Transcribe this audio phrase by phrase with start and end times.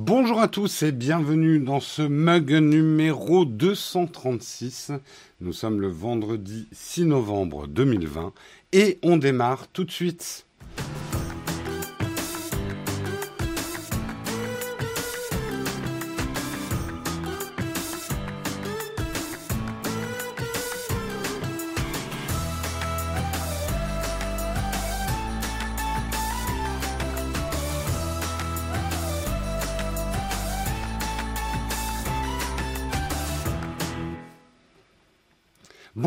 [0.00, 4.92] Bonjour à tous et bienvenue dans ce mug numéro 236.
[5.40, 8.32] Nous sommes le vendredi 6 novembre 2020
[8.70, 10.46] et on démarre tout de suite.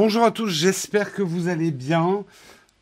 [0.04, 2.26] Bonjour à tous, j'espère que vous allez bien.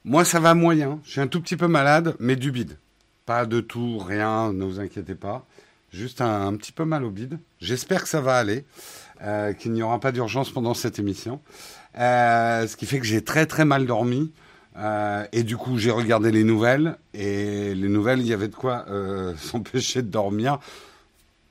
[0.06, 1.02] Moi, ça va moyen.
[1.04, 2.78] Je suis un tout petit peu malade, mais du bide.
[3.26, 5.46] Pas de tout, rien, ne vous inquiétez pas.
[5.92, 7.38] Juste un, petit peu mal au bide.
[7.60, 8.64] J'espère que ça va aller,
[9.22, 11.42] euh, qu'il n'y aura pas d'urgence pendant cette émission.
[11.98, 14.32] Euh, ce qui fait que j'ai très très mal dormi.
[14.78, 16.96] Euh, et du coup, j'ai regardé les nouvelles.
[17.14, 18.86] Et les nouvelles, il y avait de quoi
[19.38, 20.60] s'empêcher de dormir.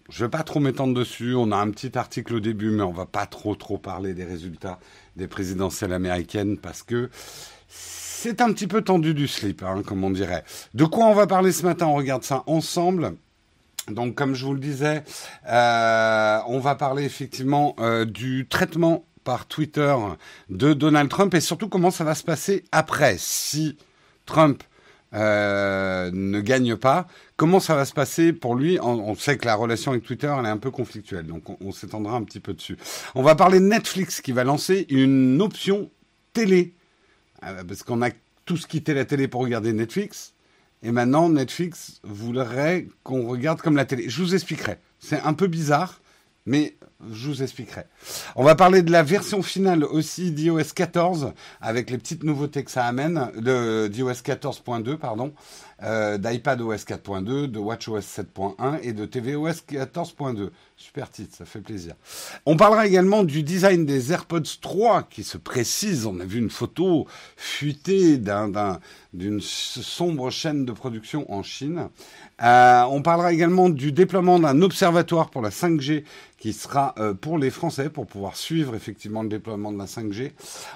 [0.08, 1.34] Je vais pas trop m'étendre dessus.
[1.34, 4.24] On a un petit article au début, mais on va pas trop trop parler des
[4.24, 4.78] résultats
[5.18, 7.10] des présidentielles américaines parce que
[7.68, 10.44] c'est un petit peu tendu du slip, hein, comme on dirait.
[10.74, 11.86] De quoi on va parler ce matin?
[11.86, 13.14] On regarde ça ensemble.
[13.88, 15.02] Donc, comme je vous le disais,
[15.48, 19.94] euh, on va parler effectivement euh, du traitement par Twitter
[20.50, 23.16] de Donald Trump et surtout comment ça va se passer après.
[23.18, 23.76] Si
[24.24, 24.62] Trump
[25.14, 27.06] euh, ne gagne pas,
[27.36, 30.44] comment ça va se passer pour lui on, sait que la relation avec Twitter, elle
[30.44, 32.76] est un peu conflictuelle, donc on, s'étendra un petit peu dessus.
[33.14, 35.90] On va parler de Netflix qui va lancer une option
[36.32, 36.74] télé,
[37.44, 38.10] euh, parce qu'on a
[38.44, 40.34] tous quitté la télé pour regarder Netflix,
[40.82, 44.08] et maintenant Netflix voudrait qu'on regarde comme la télé.
[44.08, 44.76] Je vous expliquerai.
[45.00, 46.00] C'est un peu bizarre,
[46.46, 46.74] mais
[47.12, 47.84] je vous expliquerai.
[48.34, 52.70] On va parler de la version finale aussi d'iOS 14 avec les petites nouveautés que
[52.70, 55.32] ça amène, d'iOS 14.2 pardon,
[55.84, 60.50] euh, d'iPad OS 4.2, de WatchOS 7.1 et de tvOS 14.2.
[60.76, 61.94] Super titre, ça fait plaisir.
[62.46, 66.06] On parlera également du design des AirPods 3 qui se précise.
[66.06, 67.06] On a vu une photo
[67.36, 68.20] fuitée
[69.12, 71.90] d'une sombre chaîne de production en Chine.
[72.42, 76.04] Euh, on parlera également du déploiement d'un observatoire pour la 5G
[76.38, 80.30] qui sera euh, pour les Français pour pouvoir suivre effectivement le déploiement de la 5G.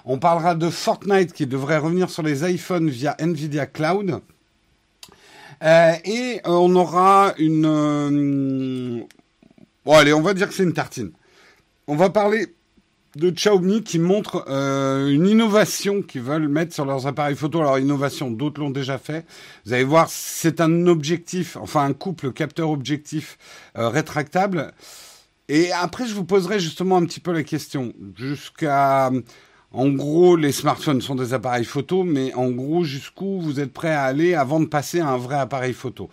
[0.04, 4.20] On parlera de Fortnite qui devrait revenir sur les iPhones via Nvidia Cloud.
[5.62, 9.06] Euh, et on aura une...
[9.84, 11.12] Bon allez, on va dire que c'est une tartine.
[11.86, 12.48] On va parler
[13.16, 17.60] de Xiaomi qui montre une innovation qu'ils veulent mettre sur leurs appareils photo.
[17.60, 19.26] Alors innovation, d'autres l'ont déjà fait.
[19.66, 23.38] Vous allez voir, c'est un objectif, enfin un couple capteur-objectif
[23.74, 24.72] rétractable.
[25.48, 27.92] Et après, je vous poserai justement un petit peu la question.
[28.16, 29.10] Jusqu'à
[29.74, 33.90] en gros, les smartphones sont des appareils photo, mais en gros, jusqu'où vous êtes prêt
[33.90, 36.10] à aller avant de passer à un vrai appareil photo?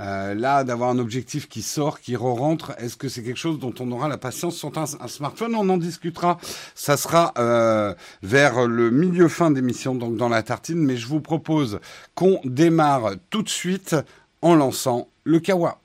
[0.00, 3.74] Euh, Là, d'avoir un objectif qui sort, qui re-rentre, est-ce que c'est quelque chose dont
[3.80, 5.54] on aura la patience sur un, smartphone?
[5.54, 6.38] On en discutera.
[6.74, 10.78] Ça sera euh, vers le milieu fin d'émission, donc dans la tartine.
[10.78, 11.80] Mais je vous propose
[12.14, 13.94] qu'on démarre tout de suite
[14.42, 15.80] en lançant le Kawa.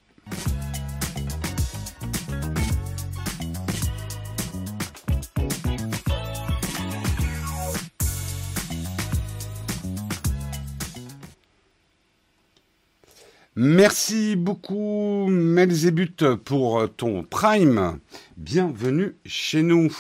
[13.58, 16.12] Merci beaucoup Melzébut
[16.44, 18.00] pour ton prime.
[18.36, 19.96] Bienvenue chez nous.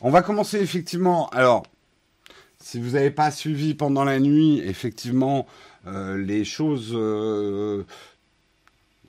[0.00, 1.28] On va commencer effectivement.
[1.28, 1.64] Alors,
[2.58, 5.46] si vous n'avez pas suivi pendant la nuit, effectivement,
[5.86, 7.84] euh, les choses, euh,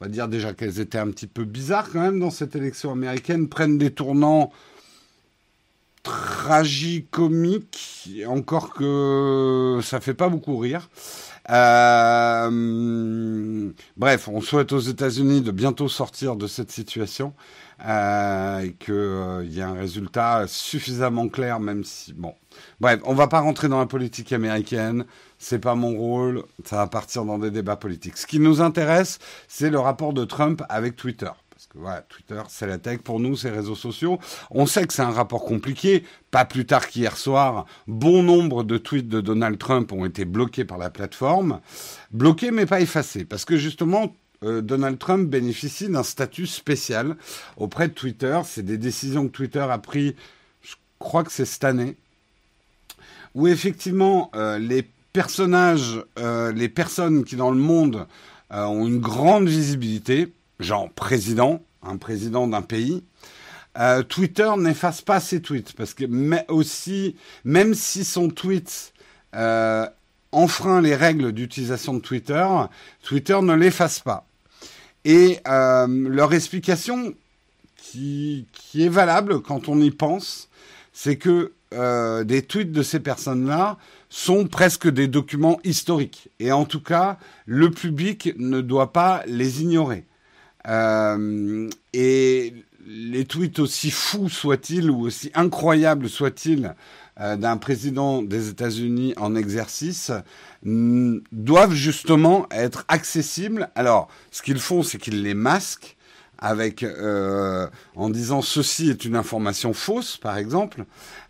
[0.01, 2.91] on va dire déjà qu'elles étaient un petit peu bizarres quand même dans cette élection
[2.91, 4.51] américaine, prennent des tournants
[6.03, 10.89] tragicomiques, encore que ça fait pas beaucoup rire.
[11.51, 12.49] Euh,
[13.97, 17.33] bref, on souhaite aux États-Unis de bientôt sortir de cette situation
[17.85, 22.33] euh, et qu'il euh, y ait un résultat suffisamment clair, même si bon.
[22.79, 25.05] Bref, on va pas rentrer dans la politique américaine.
[25.37, 26.43] C'est pas mon rôle.
[26.63, 28.17] Ça va partir dans des débats politiques.
[28.17, 31.29] Ce qui nous intéresse, c'est le rapport de Trump avec Twitter.
[32.09, 32.99] Twitter, c'est la tech.
[32.99, 34.19] Pour nous, les réseaux sociaux.
[34.51, 36.03] On sait que c'est un rapport compliqué.
[36.31, 40.65] Pas plus tard qu'hier soir, bon nombre de tweets de Donald Trump ont été bloqués
[40.65, 41.59] par la plateforme.
[42.11, 43.25] Bloqués, mais pas effacés.
[43.25, 44.13] Parce que justement,
[44.43, 47.15] euh, Donald Trump bénéficie d'un statut spécial
[47.57, 48.39] auprès de Twitter.
[48.45, 50.13] C'est des décisions que Twitter a prises,
[50.61, 51.95] je crois que c'est cette année,
[53.33, 58.07] où effectivement, euh, les personnages, euh, les personnes qui dans le monde
[58.51, 63.03] ont une grande visibilité, genre président, un président d'un pays,
[63.77, 66.05] euh, Twitter n'efface pas ses tweets parce que
[66.51, 68.93] aussi, même si son tweet
[69.35, 69.85] euh,
[70.31, 72.47] enfreint les règles d'utilisation de Twitter,
[73.03, 74.27] Twitter ne l'efface pas.
[75.03, 77.13] Et leur explication,
[77.77, 80.49] qui, qui, est valable quand on y pense,
[80.93, 81.53] c'est que
[82.23, 83.77] des tweets de ces personnes-là
[84.09, 86.29] sont presque des documents historiques.
[86.39, 90.05] Et en tout cas, le public ne doit pas les ignorer.
[90.67, 92.53] Euh, et
[92.87, 96.75] les tweets aussi fous soient-ils ou aussi incroyables soient-ils
[97.19, 100.11] euh, d'un président des États-Unis en exercice
[100.63, 103.69] doivent justement être accessibles.
[103.75, 105.94] Alors, ce qu'ils font, c'est qu'ils les masquent
[106.37, 110.85] avec euh, en disant ceci est une information fausse, par exemple,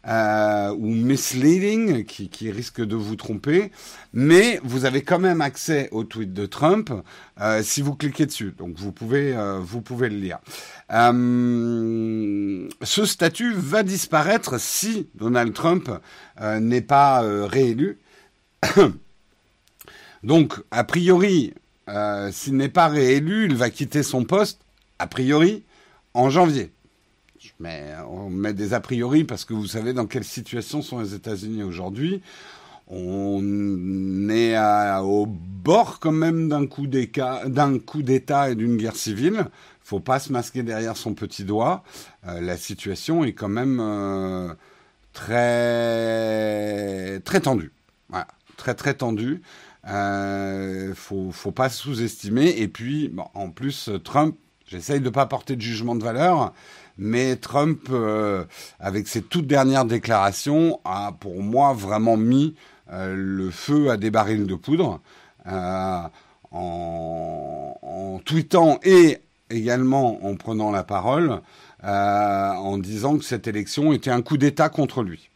[0.07, 3.71] euh, ou misleading, qui, risque de vous tromper,
[4.13, 6.91] mais vous avez quand même accès au tweet de Trump
[7.41, 8.53] euh, si vous cliquez dessus.
[8.57, 10.39] Donc vous pouvez, vous pouvez le lire.
[12.83, 15.89] Ce statut va disparaître si Donald Trump
[16.41, 17.99] n'est pas réélu.
[20.23, 21.53] Donc, a priori,
[22.31, 24.64] s'il n'est pas réélu, il va quitter son poste
[24.99, 25.63] a priori,
[26.13, 26.71] en janvier.
[28.09, 31.61] On met des a priori parce que vous savez dans quelle situation sont les États-Unis
[31.63, 32.21] aujourd'hui.
[32.87, 34.57] On est
[35.01, 39.47] au bord quand même d'un coup d'État et d'une guerre civile.
[39.81, 41.83] Faut pas se masquer derrière son petit doigt.
[42.27, 44.51] Euh, la situation est quand même euh,
[45.13, 47.71] très très tendue.
[48.09, 48.27] Voilà,
[48.57, 49.43] très très tendue.
[49.87, 52.61] Euh, faut faut pas sous-estimer.
[52.61, 54.35] Et puis en plus Trump
[54.75, 56.51] J'essaye de ne pas porter de jugement de valeur,
[56.97, 58.43] mais Trump, euh,
[58.81, 62.55] avec ses toutes dernières déclarations, a pour moi vraiment mis
[62.91, 64.99] euh, le feu à des barils de poudre
[65.47, 66.01] euh,
[66.51, 69.19] en, en, tweetant et
[69.49, 71.41] également en prenant la parole
[71.83, 75.29] en disant que cette élection était un coup d'État contre lui.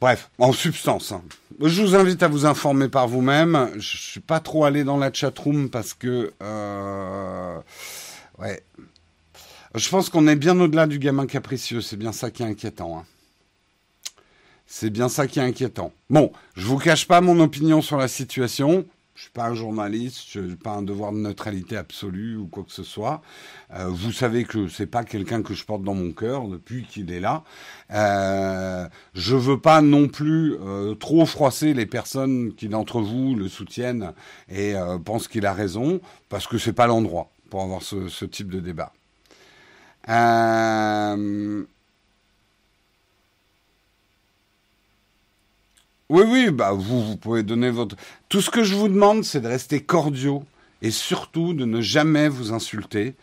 [0.00, 1.12] Bref, en substance.
[1.12, 1.22] Hein.
[1.60, 3.70] Je vous invite à vous informer par vous-même.
[3.76, 6.32] Je suis pas trop allé dans la chatroom parce que...
[6.40, 7.58] Euh,
[8.38, 8.62] ouais.
[9.74, 11.80] Je pense qu'on est bien au-delà du gamin capricieux.
[11.80, 12.98] C'est bien ça qui est inquiétant.
[12.98, 13.04] Hein.
[14.66, 15.92] C'est bien ça qui est inquiétant.
[16.10, 18.86] Bon, je vous cache pas mon opinion sur la situation.
[19.18, 22.62] Je suis pas un journaliste, je n'ai pas un devoir de neutralité absolue ou quoi
[22.62, 23.20] que ce soit.
[23.74, 27.10] Euh, vous savez que c'est pas quelqu'un que je porte dans mon cœur depuis qu'il
[27.10, 27.42] est là.
[27.90, 33.48] Euh, je veux pas non plus euh, trop froisser les personnes qui d'entre vous le
[33.48, 34.12] soutiennent
[34.48, 38.24] et euh, pensent qu'il a raison, parce que c'est pas l'endroit pour avoir ce, ce,
[38.24, 38.92] type de débat.
[40.08, 41.64] Euh,
[46.10, 47.94] Oui, oui, bah vous, vous pouvez donner votre.
[48.30, 50.42] Tout ce que je vous demande, c'est de rester cordiaux
[50.80, 53.14] et surtout de ne jamais vous insulter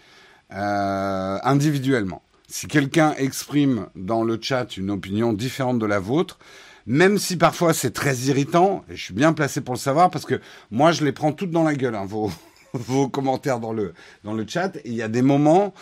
[0.54, 2.22] euh, individuellement.
[2.48, 6.38] Si quelqu'un exprime dans le chat une opinion différente de la vôtre,
[6.86, 10.26] même si parfois c'est très irritant, et je suis bien placé pour le savoir parce
[10.26, 10.40] que
[10.70, 12.32] moi je les prends toutes dans la gueule, hein, vos,
[12.74, 15.74] vos commentaires dans le, dans le chat, il y a des moments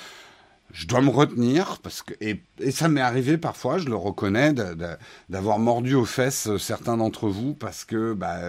[0.73, 2.41] je dois me retenir parce que et,
[2.71, 4.53] ça m'est arrivé parfois, je le reconnais,
[5.29, 8.39] d'avoir mordu aux fesses certains d'entre vous parce que bah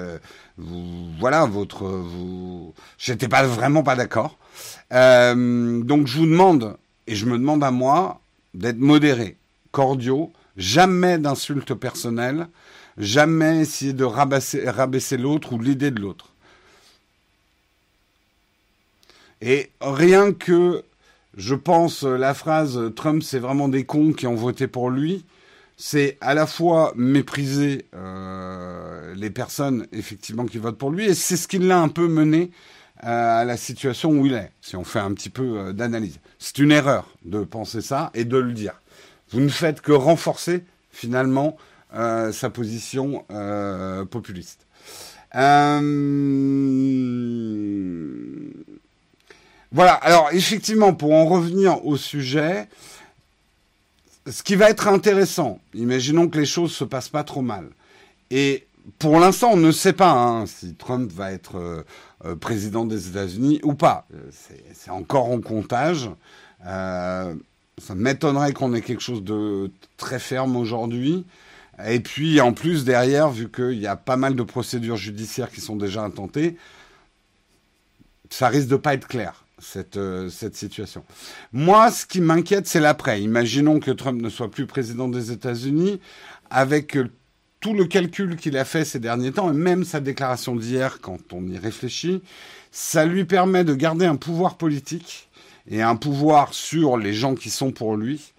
[0.57, 4.39] vous voilà votre vous j'étais pas vraiment pas d'accord.
[4.93, 6.77] Euh, donc je vous demande
[7.07, 8.21] et je me demande à moi
[8.55, 9.37] d'être modéré,
[9.71, 12.49] cordiaux, jamais d'insultes personnelles,
[12.97, 16.31] jamais essayer de rabaisser, rabaisser l'autre ou l'idée de l'autre.
[19.43, 20.85] Et rien que
[21.37, 24.91] je pense, euh, la phrase euh, Trump, c'est vraiment des cons qui ont voté pour
[24.91, 25.25] lui,
[25.77, 31.37] c'est à la fois mépriser euh, les personnes effectivement qui votent pour lui, et c'est
[31.37, 32.51] ce qui l'a un peu mené
[33.01, 36.21] à la situation où il est, si on fait un petit peu d'analyse.
[36.39, 38.81] C'est une erreur de penser ça et de le dire.
[39.31, 41.57] Vous ne faites que renforcer finalement
[41.93, 43.27] sa position
[44.11, 44.67] populiste.
[49.75, 52.69] Voilà, alors effectivement, pour en revenir au sujet,
[54.25, 57.67] ce qui va être intéressant, imaginons que les choses se passent pas trop mal.
[58.31, 58.69] Et
[59.01, 61.83] pour l'instant, on ne sait pas hein, si Trump va être euh,
[62.25, 64.07] euh, président des États-Unis ou pas.
[64.73, 66.09] C'est encore en comptage.
[66.65, 67.35] Euh,
[67.79, 71.27] ça m'étonnerait qu'on ait quelque chose de très ferme aujourd'hui.
[71.85, 75.61] Et puis, en plus, derrière, vu qu'il y a pas mal de procédures judiciaires qui
[75.61, 76.57] sont déjà intentées,
[78.31, 81.05] ça risque de pas être clair cette, euh, cette situation.
[81.53, 83.23] Moi, ce qui m'inquiète, c'est l'après.
[83.23, 86.01] Imaginons que Trump ne soit plus président des États-Unis,
[86.51, 87.11] avec euh,
[87.61, 91.33] tout le calcul qu'il a fait ces derniers temps, et même sa déclaration d'hier, quand
[91.33, 92.23] on y réfléchit,
[92.71, 95.29] ça lui permet de garder un pouvoir politique
[95.69, 98.35] et un pouvoir sur les gens qui sont pour lui,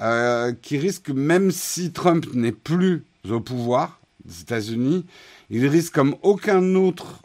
[0.00, 5.06] euh, qui risque, même si Trump n'est plus au pouvoir, des États-Unis.
[5.48, 7.22] Il risque comme aucun autre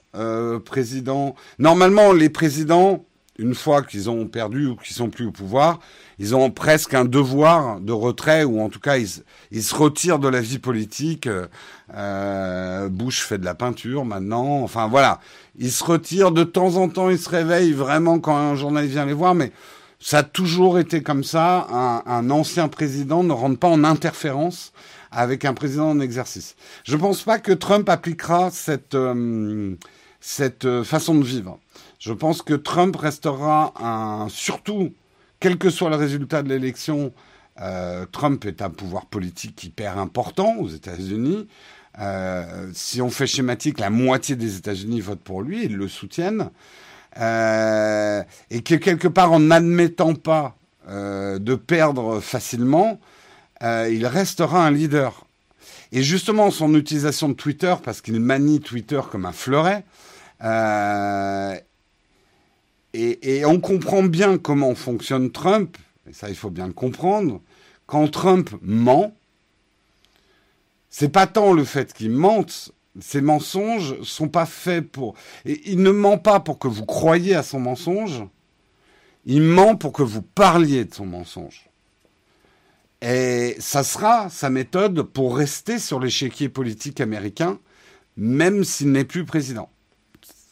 [0.66, 1.36] président.
[1.58, 3.06] Normalement, les présidents,
[3.42, 5.80] une fois qu'ils ont perdu ou qu'ils sont plus au pouvoir,
[6.20, 10.28] ils ont presque un devoir de retrait ou en tout cas ils, se retirent de
[10.28, 11.28] la vie politique.
[11.96, 14.62] Euh, Bush fait de la peinture maintenant.
[14.62, 15.20] Enfin voilà,
[15.58, 17.10] ils se retirent de temps en temps.
[17.10, 19.52] Ils se réveillent vraiment quand un journaliste vient les voir, mais
[20.00, 21.68] ça a toujours été comme ça.
[22.06, 24.74] Un, ancien président ne rentre pas en interférence
[25.12, 26.56] avec un président en exercice.
[26.84, 29.76] Je ne pense pas que Trump appliquera cette, euh,
[30.20, 31.60] cette euh, façon de vivre.
[32.02, 34.92] Je pense que Trump restera un, surtout,
[35.40, 37.14] quel que soit le résultat de l'élection,
[37.62, 41.48] euh, Trump est un pouvoir politique hyper important aux États-Unis.
[42.74, 46.50] si on fait schématique, la moitié des États-Unis votent pour lui, ils le soutiennent.
[47.16, 50.56] et que quelque part, en n'admettant pas
[50.90, 53.00] de perdre facilement,
[53.62, 55.24] il restera un leader.
[55.92, 59.84] Et justement, son utilisation de Twitter, parce qu'il manie Twitter comme un fleuret,
[60.44, 61.56] euh,
[62.94, 65.78] et, on comprend bien comment fonctionne Trump,
[66.10, 67.42] et ça il faut bien le comprendre,
[67.86, 69.16] quand Trump ment,
[70.90, 75.16] c'est pas tant le fait qu'il mente, ses mensonges sont pas faits pour...
[75.46, 78.24] Il ne ment pas pour que vous croyiez à son mensonge,
[79.26, 81.70] il ment pour que vous parliez de son mensonge.
[83.02, 87.60] Et ça sera sa méthode pour rester sur l'échiquier politique américain,
[88.18, 89.70] même s'il n'est plus président.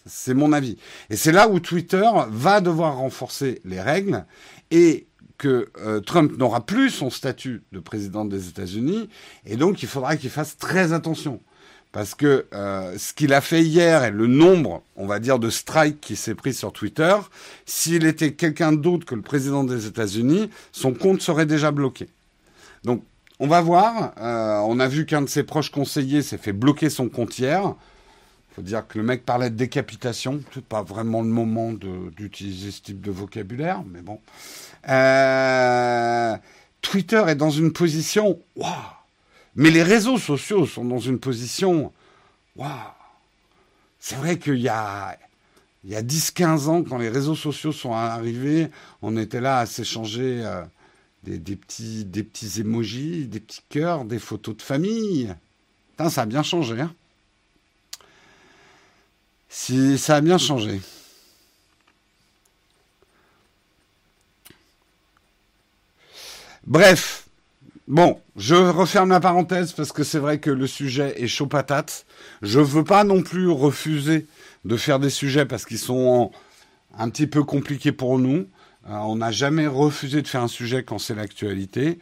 [0.10, 0.78] C'est mon avis.
[1.10, 4.26] Et c'est là où Twitter va devoir renforcer les règles
[4.72, 9.10] et que euh, Trump n'aura plus son statut de président des États-Unis.
[9.46, 11.40] Et donc, il faudra qu'il fasse très attention.
[11.92, 15.50] Parce que euh, ce qu'il a fait hier et le nombre, on va dire, de
[15.50, 17.16] strikes qui s'est pris sur Twitter,
[17.66, 22.08] s'il était quelqu'un d'autre que le président des États-Unis, son compte serait déjà bloqué.
[22.84, 23.04] Donc,
[23.40, 24.14] on va voir.
[24.20, 27.74] Euh, on a vu qu'un de ses proches conseillers s'est fait bloquer son compte hier.
[28.52, 30.42] Il faut dire que le mec parlait de décapitation.
[30.54, 34.20] C'est pas vraiment le moment d'utiliser ce type de vocabulaire, mais bon.
[34.90, 36.36] Euh,
[36.82, 38.40] Twitter est dans une position.
[38.56, 38.74] Waouh
[39.56, 41.94] Mais les réseaux sociaux sont dans une position.
[42.56, 42.70] Waouh
[44.00, 45.18] C'est vrai qu'il y a.
[45.86, 48.70] Il y a 10-15 ans, quand les réseaux sociaux sont arrivés,
[49.02, 50.62] on était là à s'échanger euh,
[51.24, 55.34] des, petits, des petits emojis, des petits cœurs, des photos de famille.
[56.10, 56.82] ça a bien changé.
[56.82, 56.94] Hein
[59.50, 60.80] si, ça a bien changé.
[66.68, 67.28] Bref,
[67.88, 72.06] bon, je referme la parenthèse parce que c'est vrai que le sujet est chaud patate.
[72.44, 74.28] Je ne veux pas non plus refuser
[74.66, 76.32] de faire des sujets parce qu'ils sont
[76.96, 78.48] un petit peu compliqués pour nous.
[78.88, 81.98] Euh, on n'a jamais refusé de faire un sujet quand c'est l'actualité.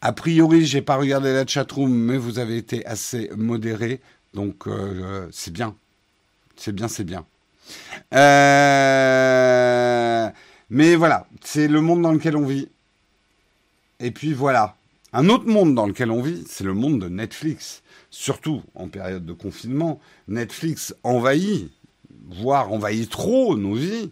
[0.00, 4.00] A priori, j'ai pas regardé la chatroom, mais vous avez été assez modéré,
[4.34, 5.76] donc euh, c'est bien,
[6.56, 7.24] c'est bien, c'est bien.
[8.14, 9.32] Euh,
[10.70, 12.68] mais voilà, c'est le monde dans lequel on vit.
[14.00, 14.76] Et puis voilà,
[15.12, 17.82] un autre monde dans lequel on vit, c'est le monde de Netflix.
[18.10, 21.70] Surtout en période de confinement, Netflix envahit,
[22.28, 24.10] voire envahit trop nos vies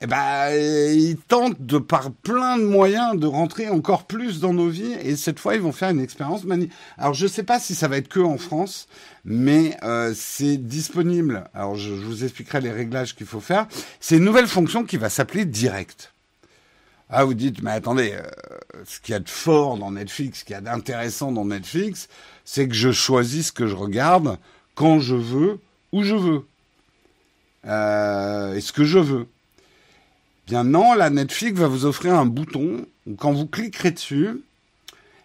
[0.00, 4.68] eh ben, ils tentent de par plein de moyens de rentrer encore plus dans nos
[4.68, 6.68] vies et cette fois ils vont faire une expérience mani.
[6.98, 8.86] Alors je sais pas si ça va être que en France,
[9.24, 11.50] mais euh, c'est disponible.
[11.52, 13.66] Alors je, vous expliquerai les réglages qu'il faut faire.
[13.98, 16.12] C'est une nouvelle fonction qui va s'appeler Direct.
[17.10, 18.22] Ah, vous dites, mais attendez, euh,
[18.84, 22.08] ce qu'il y a de fort dans Netflix, ce qu'il y a d'intéressant dans Netflix,
[22.44, 24.38] c'est que je choisis ce que je regarde
[24.76, 25.58] quand je veux,
[25.90, 26.44] où je veux,
[27.66, 29.26] euh, et ce que je veux.
[30.48, 34.30] Bien non, la Netflix va vous offrir un bouton où quand vous cliquerez dessus,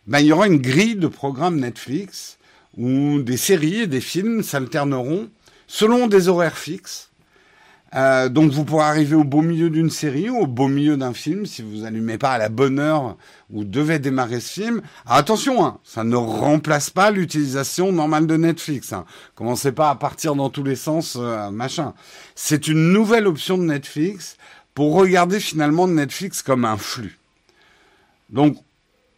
[0.06, 2.38] ben, il y aura une grille de programmes Netflix
[2.78, 5.30] où des séries et des films s'alterneront
[5.66, 7.10] selon des horaires fixes.
[7.96, 11.14] Euh, donc vous pourrez arriver au beau milieu d'une série ou au beau milieu d'un
[11.14, 13.16] film si vous allumez pas à la bonne heure
[13.50, 14.82] où devait démarrer ce film.
[15.06, 18.92] Attention, hein, ça ne remplace pas l'utilisation normale de Netflix.
[18.92, 19.06] Hein.
[19.36, 21.94] Commencez pas à partir dans tous les sens, euh, machin.
[22.36, 24.38] C'est une nouvelle option de Netflix
[24.74, 27.20] pour regarder finalement Netflix comme un flux.
[28.30, 28.58] Donc,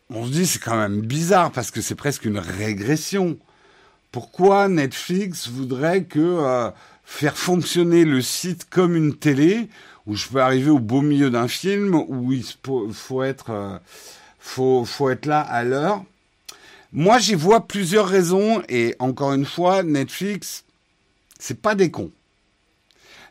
[0.10, 3.38] on se dit c'est quand même bizarre parce que c'est presque une régression.
[4.12, 6.70] Pourquoi Netflix voudrait que euh,
[7.04, 9.68] faire fonctionner le site comme une télé
[10.06, 12.44] où je peux arriver au beau milieu d'un film où il
[12.94, 13.78] faut être euh,
[14.40, 16.04] faut, faut être là à l'heure?
[16.92, 20.64] Moi, j'y vois plusieurs raisons et encore une fois, Netflix,
[21.40, 22.12] c'est pas des cons.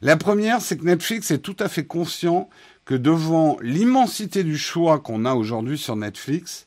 [0.05, 2.49] La première, c'est que Netflix est tout à fait conscient
[2.85, 6.67] que devant l'immensité du choix qu'on a aujourd'hui sur Netflix,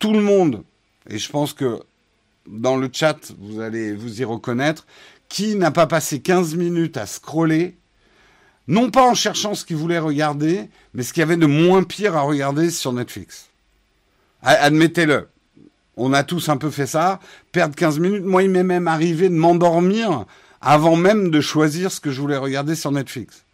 [0.00, 0.64] tout le monde,
[1.08, 1.80] et je pense que
[2.46, 4.86] dans le chat, vous allez vous y reconnaître.
[5.28, 7.76] Qui n'a pas passé 15 minutes à scroller
[8.68, 11.82] non pas en cherchant ce qu'il voulait regarder, mais ce qu'il y avait de moins
[11.84, 13.48] pire à regarder sur Netflix.
[14.42, 15.26] Admettez-le.
[15.96, 17.18] On a tous un peu fait ça.
[17.50, 18.24] Perdre 15 minutes.
[18.24, 20.26] Moi, il m'est même arrivé de m'endormir
[20.60, 23.44] avant même de choisir ce que je voulais regarder sur Netflix.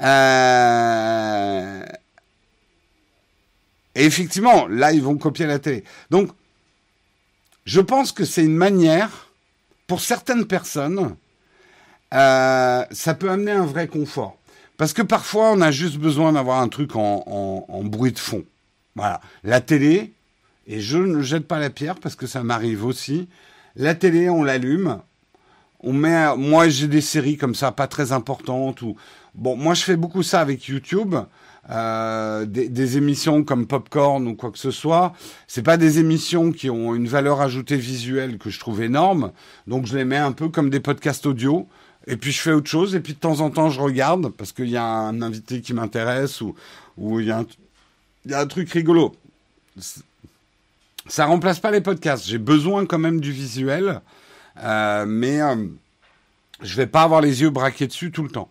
[0.00, 1.84] Euh...
[3.94, 5.84] Et effectivement, là, ils vont copier la télé.
[6.10, 6.30] Donc,
[7.64, 9.28] je pense que c'est une manière,
[9.86, 11.16] pour certaines personnes,
[12.14, 14.36] euh, ça peut amener un vrai confort.
[14.76, 17.24] Parce que parfois, on a juste besoin d'avoir un truc en,
[17.68, 18.44] en, bruit de fond.
[18.94, 19.20] Voilà.
[19.44, 20.12] La télé,
[20.66, 23.28] et je ne jette pas la pierre parce que ça m'arrive aussi.
[23.76, 25.00] La télé, on l'allume.
[25.82, 28.82] On met, moi, j'ai des séries comme ça, pas très importantes.
[28.82, 28.96] Ou
[29.34, 31.16] bon, moi, je fais beaucoup ça avec YouTube.
[31.68, 35.12] Euh, des, émissions comme Popcorn ou quoi que ce soit,
[35.46, 39.30] c'est pas des émissions qui ont une valeur ajoutée visuelle que je trouve énorme,
[39.68, 41.68] donc je les mets un peu comme des podcasts audio.
[42.06, 44.52] Et puis je fais autre chose, et puis de temps en temps je regarde, parce
[44.52, 46.56] qu'il y a un invité qui m'intéresse, ou,
[46.96, 47.46] ou il, y a un,
[48.26, 49.14] y a un truc rigolo.
[51.06, 52.26] Ça remplace pas les podcasts.
[52.26, 54.00] J'ai besoin quand même du visuel,
[54.62, 55.56] euh, mais euh,
[56.62, 58.50] je vais pas avoir les yeux braqués dessus tout le temps.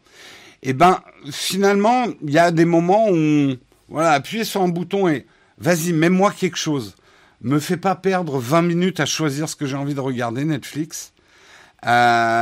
[0.62, 1.02] Et ben
[1.32, 3.54] finalement, il y a des moments où
[3.88, 5.26] voilà, appuyer sur un bouton et
[5.58, 6.96] vas-y, mets-moi quelque chose.
[7.42, 11.14] Me fais pas perdre 20 minutes à choisir ce que j'ai envie de regarder Netflix.
[11.86, 12.34] Euh,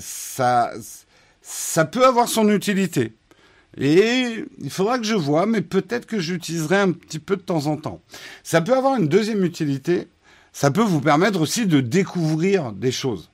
[0.00, 0.70] ça,
[1.40, 3.12] ça peut avoir son utilité.
[3.78, 7.66] Et il faudra que je vois, mais peut-être que j'utiliserai un petit peu de temps
[7.66, 8.00] en temps.
[8.42, 10.08] Ça peut avoir une deuxième utilité.
[10.52, 13.30] Ça peut vous permettre aussi de découvrir des choses.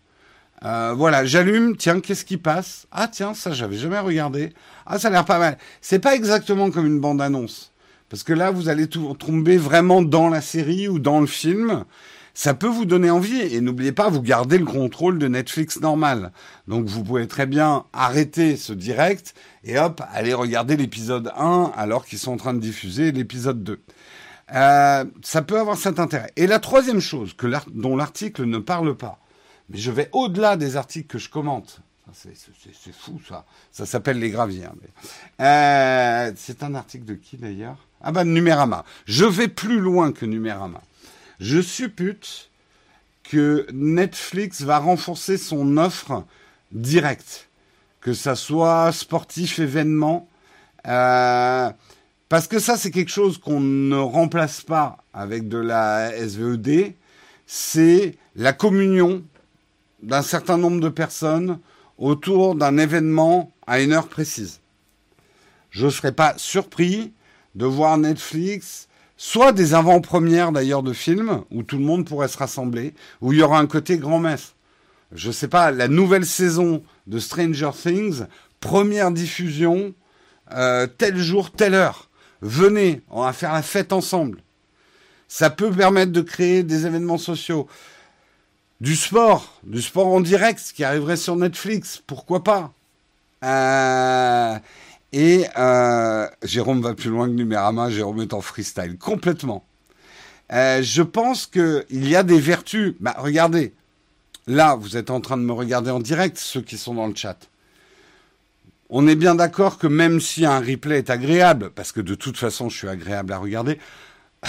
[0.65, 2.87] Euh, voilà, j'allume, tiens, qu'est-ce qui passe?
[2.91, 4.53] Ah tiens, ça j'avais jamais regardé.
[4.87, 5.59] Ah, ça a l'air pas mal.
[5.81, 7.73] C'est pas exactement comme une bande-annonce.
[8.09, 11.85] Parce que là, vous allez tomber vraiment dans la série ou dans le film
[12.39, 13.41] ça peut vous donner envie.
[13.41, 16.31] Et n'oubliez pas, vous gardez le contrôle de Netflix normal.
[16.69, 19.35] Donc vous pouvez très bien arrêter ce direct
[19.65, 23.81] et hop, aller regarder l'épisode 1 alors qu'ils sont en train de diffuser l'épisode 2.
[24.55, 26.33] Euh, ça peut avoir cet intérêt.
[26.37, 29.19] Et la troisième chose que dont l'article ne parle pas,
[29.69, 31.81] mais je vais au-delà des articles que je commente.
[32.15, 33.45] C'est fou ça.
[33.71, 34.65] Ça s'appelle les graviers.
[34.65, 34.75] Hein,
[35.41, 37.77] euh, c'est un article de qui d'ailleurs?
[38.01, 38.85] Ah ben Numérama.
[39.05, 40.81] Je vais plus loin que Numérama.
[41.39, 42.49] Je suppute
[43.25, 46.25] que Netflix va renforcer son offre
[46.73, 47.49] directe,
[48.01, 50.29] que ça soit sportif, événement,
[50.87, 51.71] euh,
[52.29, 56.95] parce que ça c'est quelque chose qu'on ne remplace pas avec de la SVED,
[57.47, 59.23] c'est la communion
[60.03, 61.59] d'un certain nombre de personnes
[61.97, 64.61] autour d'un événement à une heure précise.
[65.71, 67.13] Je ne serais pas surpris
[67.55, 68.89] de voir Netflix
[69.19, 73.41] soit des avant-premières d'ailleurs de films où tout le monde pourrait se rassembler, où il
[73.41, 74.55] y aura un côté grand-messe.
[75.13, 78.23] Je sais pas, la nouvelle saison de Stranger Things,
[78.61, 79.93] première diffusion,
[80.53, 82.08] euh, tel jour, telle heure.
[82.41, 84.43] Venez, on va faire la fête ensemble.
[85.29, 87.69] Ça peut permettre de créer des événements sociaux.
[88.81, 92.73] Du sport, du sport en direct, ce qui arriverait sur Netflix, pourquoi pas
[93.45, 94.59] euh,
[95.13, 99.65] et euh, Jérôme va plus loin que Numérama, Jérôme est en freestyle, complètement.
[100.53, 102.95] Euh, je pense qu'il y a des vertus.
[103.01, 103.75] Bah, regardez,
[104.47, 107.15] là, vous êtes en train de me regarder en direct, ceux qui sont dans le
[107.15, 107.39] chat.
[108.91, 112.39] On est bien d'accord que même si un replay est agréable, parce que de toute
[112.39, 113.79] façon, je suis agréable à regarder,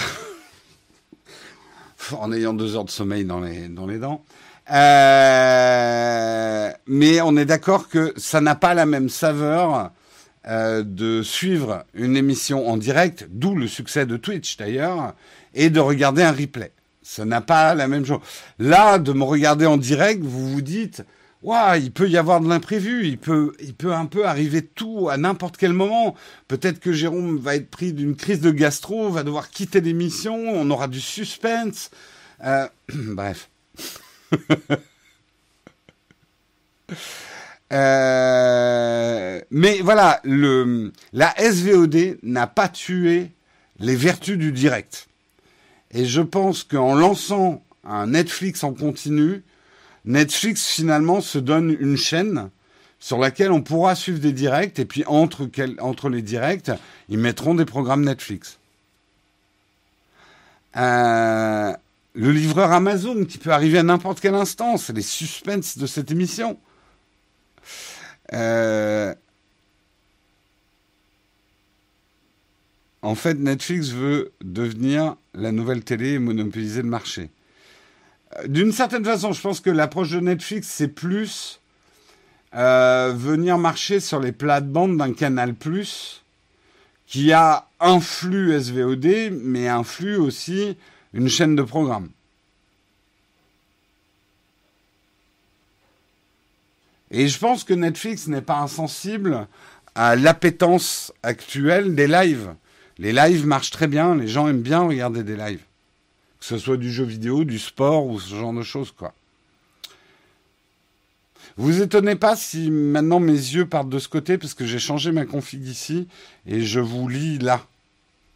[2.12, 4.24] en ayant deux heures de sommeil dans les, dents,
[4.72, 9.90] euh, mais on est d'accord que ça n'a pas la même saveur
[10.46, 15.12] euh, de suivre une émission en direct, d'où le succès de Twitch d'ailleurs,
[15.54, 16.72] et de regarder un replay.
[17.02, 18.20] Ça n'a pas la même chose.
[18.58, 21.04] Là, de me regarder en direct, vous vous dites,
[21.42, 25.08] waouh, il peut y avoir de l'imprévu, il peut, il peut un peu arriver tout
[25.08, 26.14] à n'importe quel moment.
[26.48, 30.70] Peut-être que Jérôme va être pris d'une crise de gastro, va devoir quitter l'émission, on
[30.70, 31.90] aura du suspense.
[32.44, 33.50] Euh, bref.
[37.72, 43.30] Euh, mais voilà, la SVOD n'a pas tué
[43.78, 45.06] les vertus du direct.
[45.92, 49.44] Et je pense qu'en lançant un Netflix en continu,
[50.04, 52.50] Netflix finalement se donne une chaîne
[52.98, 56.70] sur laquelle on pourra suivre des directs et puis entre, les directs,
[57.08, 58.58] ils mettront des programmes Netflix.
[60.76, 61.72] Euh,
[62.14, 66.10] le livreur Amazon qui peut arriver à n'importe quel instant, c'est les suspens de cette
[66.10, 66.58] émission.
[68.32, 69.14] Euh,
[73.02, 77.30] En fait, Netflix veut devenir la nouvelle télé et monopoliser le marché.
[78.46, 81.60] D'une certaine façon, je pense que l'approche de Netflix, c'est plus
[82.54, 86.22] euh, venir marcher sur les plates-bandes d'un canal plus
[87.06, 90.76] qui a un flux SVOD, mais un flux aussi
[91.12, 92.10] une chaîne de programmes.
[97.10, 99.48] Et je pense que Netflix n'est pas insensible
[99.96, 102.54] à l'appétence actuelle des lives.
[102.98, 105.64] Les lives marchent très bien, les gens aiment bien regarder des lives.
[106.40, 109.14] Que ce soit du jeu vidéo, du sport ou ce genre de choses, quoi.
[111.56, 115.12] Vous étonnez pas si maintenant mes yeux partent de ce côté parce que j'ai changé
[115.12, 116.08] ma config ici
[116.46, 117.66] et je vous lis là.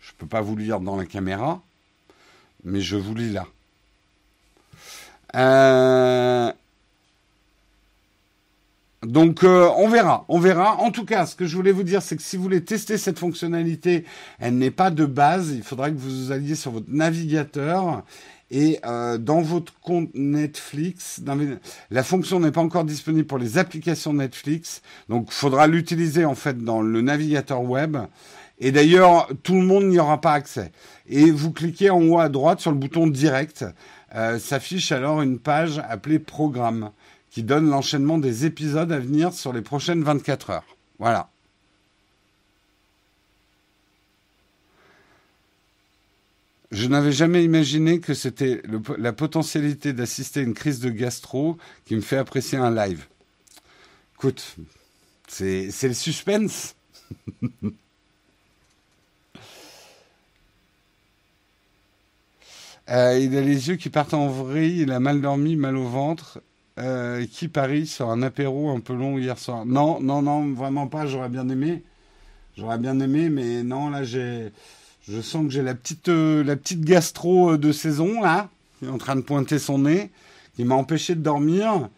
[0.01, 1.63] Je ne peux pas vous lire dans la caméra,
[2.65, 3.47] mais je vous lis là.
[5.35, 6.53] Euh,
[9.07, 10.77] donc euh, on verra, on verra.
[10.79, 12.99] En tout cas, ce que je voulais vous dire, c'est que si vous voulez tester
[12.99, 14.05] cette fonctionnalité,
[14.39, 15.53] elle n'est pas de base.
[15.55, 18.05] Il faudra que vous alliez sur votre navigateur
[18.51, 21.21] et euh, dans votre compte Netflix.
[21.91, 26.35] la fonction n'est pas encore disponible pour les applications Netflix, donc il faudra l'utiliser en
[26.35, 27.97] fait dans le navigateur web.
[28.61, 30.71] Et d'ailleurs, tout le monde n'y aura pas accès.
[31.09, 33.65] Et vous cliquez en haut à droite sur le bouton direct.
[34.15, 36.91] Euh, s'affiche alors une page appelée Programme
[37.35, 40.77] qui donne l'enchaînement des épisodes à venir sur les prochaines 24 heures.
[41.01, 41.31] Voilà.
[46.71, 48.63] Je n'avais jamais imaginé que c'était
[48.99, 53.05] la potentialité d'assister à une crise de gastro qui me fait apprécier un live.
[54.15, 54.55] Écoute,
[55.27, 56.77] c'est le suspense.
[62.91, 65.89] Euh, il a les yeux qui partent en vrille, il a mal dormi, mal au
[65.89, 66.43] ventre.
[66.77, 70.89] Euh, qui parie sur un apéro un peu long hier soir Non, non, non, vraiment
[70.89, 71.07] pas.
[71.07, 71.85] J'aurais bien aimé.
[72.57, 74.53] J'aurais bien aimé, mais non, là, j'ai,
[75.09, 78.87] je sens que j'ai la petite, euh, la petite gastro euh, de saison là, qui
[78.87, 80.11] est en train de pointer son nez,
[80.57, 81.89] qui m'a empêché de dormir.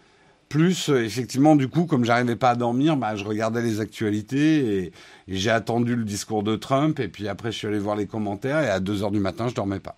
[0.51, 4.93] Plus, effectivement, du coup, comme j'arrivais pas à dormir, bah, je regardais les actualités et,
[5.27, 7.01] j'ai attendu le discours de Trump.
[7.01, 9.49] Et puis après, je suis allé voir les commentaires et à 2 heures du matin,
[9.49, 9.97] je dormais pas.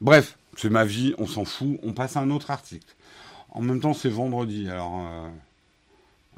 [0.00, 1.78] Bref, c'est ma vie, on s'en fout.
[1.82, 2.86] On passe à un autre article.
[3.52, 5.00] En même temps, c'est vendredi, alors.
[5.00, 5.28] Euh,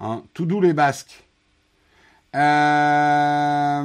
[0.01, 1.25] hein, tout doux les Basques.
[2.35, 3.83] Euh,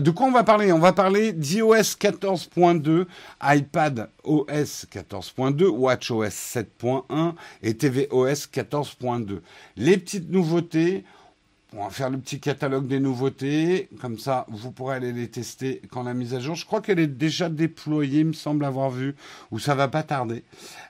[0.00, 0.72] de quoi on va parler?
[0.72, 3.06] On va parler d'iOS 14.2,
[3.40, 9.40] iPad OS 14.2, WatchOS 7.1 et tvOS 14.2.
[9.76, 11.04] Les petites nouveautés,
[11.74, 15.80] on va faire le petit catalogue des nouveautés, comme ça vous pourrez aller les tester
[15.90, 16.54] quand la mise à jour.
[16.54, 19.14] Je crois qu'elle est déjà déployée, me semble avoir vu,
[19.50, 20.44] ou ça va pas tarder.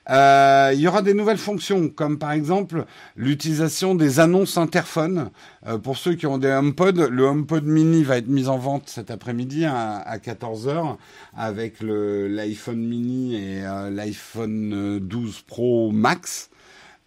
[0.09, 5.29] Euh, il y aura des nouvelles fonctions, comme par exemple l'utilisation des annonces interphones.
[5.65, 8.89] Euh, pour ceux qui ont des HomePod, le HomePod mini va être mis en vente
[8.89, 10.97] cet après-midi à, 14h
[11.35, 16.49] avec l'iPhone mini et euh, l'iPhone 12 Pro Max.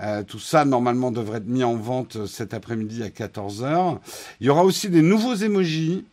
[0.02, 3.98] Euh, tout ça, normalement, devrait être mis en vente cet après-midi à 14h.
[4.40, 6.04] Il y aura aussi des nouveaux emojis.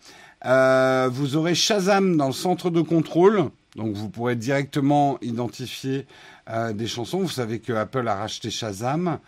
[0.45, 3.49] Euh, vous aurez Shazam dans le centre de contrôle.
[3.75, 6.05] Donc, vous pourrez directement identifier
[6.49, 7.19] euh, des chansons.
[7.19, 9.19] Vous savez que Apple a racheté Shazam.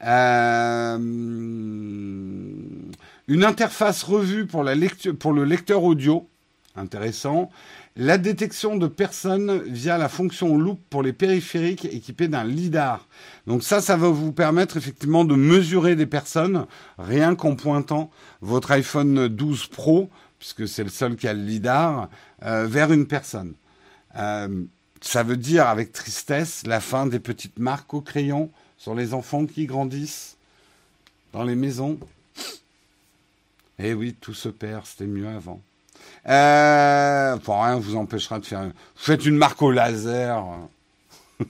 [0.00, 0.64] une
[3.28, 6.28] interface revue pour le lecteur audio.
[6.74, 7.50] Intéressant
[7.96, 13.06] la détection de personnes via la fonction loop pour les périphériques équipés d'un lidar.
[13.46, 16.66] Donc ça, ça va vous permettre effectivement de mesurer des personnes
[16.98, 22.08] rien qu'en pointant votre iPhone 12 Pro, puisque c'est le seul qui a le lidar,
[22.44, 23.54] euh, vers une personne.
[24.16, 24.64] Euh,
[25.00, 29.46] ça veut dire avec tristesse la fin des petites marques au crayon sur les enfants
[29.46, 30.36] qui grandissent
[31.32, 31.98] dans les maisons.
[33.78, 35.60] Eh oui, tout se perd, c'était mieux avant.
[36.28, 38.62] Euh, pour rien vous empêchera de faire.
[38.62, 40.44] Vous faites une marque au laser.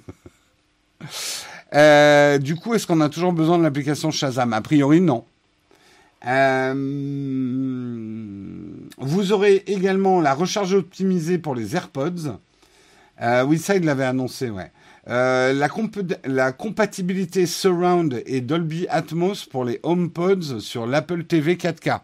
[1.75, 4.53] Euh, du coup, est-ce qu'on a toujours besoin de l'application Shazam?
[4.53, 5.25] A priori, non.
[6.27, 6.75] Euh,
[8.99, 12.37] vous aurez également la recharge optimisée pour les AirPods.
[13.23, 14.71] Euh, l'avait annoncé, ouais.
[15.07, 15.53] La,
[16.25, 22.01] la, compatibilité Surround et Dolby Atmos pour les HomePods sur l'Apple TV 4K.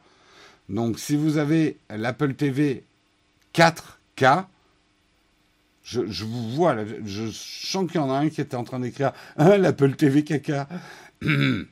[0.68, 2.85] Donc si vous avez l'Apple TV
[3.54, 4.44] 4K,
[5.83, 9.12] je, vous vois, je sens qu'il y en a un qui était en train d'écrire
[9.38, 10.66] hein, l'Apple TV 4K.
[11.22, 11.66] je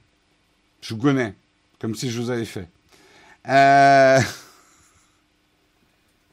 [0.89, 1.35] vous connais,
[1.79, 2.69] comme si je vous avais fait.
[3.49, 4.19] Euh,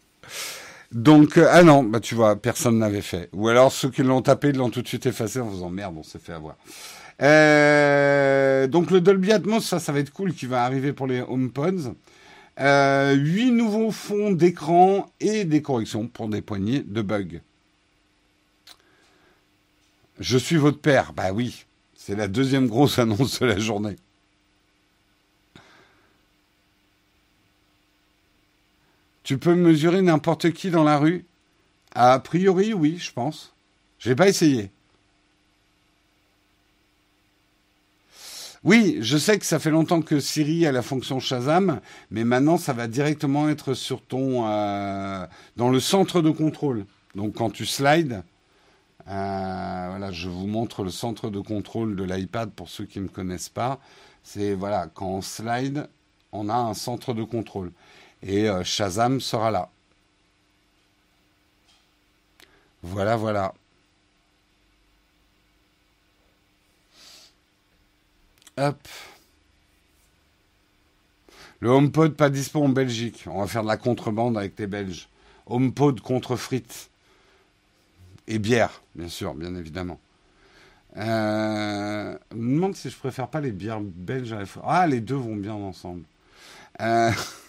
[0.94, 3.30] donc, euh, ah non, bah tu vois, personne n'avait fait.
[3.34, 6.04] Ou alors ceux qui l'ont tapé l'ont tout de suite effacé en faisant merde, on
[6.04, 6.56] s'est fait avoir.
[7.22, 11.22] Euh, donc le Dolby Atmos, ça, ça va être cool, qui va arriver pour les
[11.22, 11.96] HomePods.
[12.60, 17.42] Euh, 8 nouveaux fonds d'écran et des corrections pour des poignées de bugs.
[20.20, 21.14] Je suis votre père.
[21.14, 23.96] Bah oui, c'est la deuxième grosse annonce de la journée.
[29.24, 31.26] Tu peux mesurer n'importe qui dans la rue?
[31.96, 33.54] A priori, oui, je pense.
[34.00, 34.70] J'ai pas essayé.
[38.64, 42.58] Oui, je sais que ça fait longtemps que Siri a la fonction Shazam, mais maintenant
[42.58, 45.26] ça va directement être sur ton euh,
[45.58, 46.86] dans le centre de contrôle.
[47.14, 48.24] Donc quand tu slides,
[49.10, 53.10] euh, voilà, je vous montre le centre de contrôle de l'iPad pour ceux qui ne
[53.10, 53.80] connaissent pas.
[54.24, 55.90] C'est voilà, quand on slide,
[56.32, 57.72] on a un centre de contrôle
[58.22, 59.70] et euh, Shazam sera là.
[62.82, 63.54] Voilà, voilà.
[68.58, 68.88] Hop.
[71.60, 73.26] Le HomePod pas dispo en Belgique.
[73.28, 75.08] On va faire de la contrebande avec les Belges.
[75.48, 76.90] HomePod contre frites.
[78.28, 80.00] Et bière, bien sûr, bien évidemment.
[80.98, 84.36] Euh, me demande si je préfère pas les bières belges.
[84.64, 86.04] Ah, les deux vont bien ensemble.
[86.82, 87.12] Euh...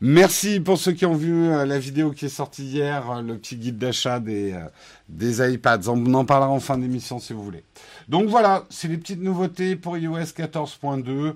[0.00, 3.36] Merci pour ceux qui ont vu euh, la vidéo qui est sortie hier, euh, le
[3.36, 4.64] petit guide d'achat des, euh,
[5.08, 5.88] des iPads.
[5.88, 7.64] On en parlera en fin d'émission si vous voulez.
[8.08, 11.34] Donc voilà, c'est les petites nouveautés pour iOS 14.2.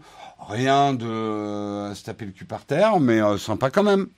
[0.48, 4.08] Rien de se taper le cul par terre, mais sympa quand même.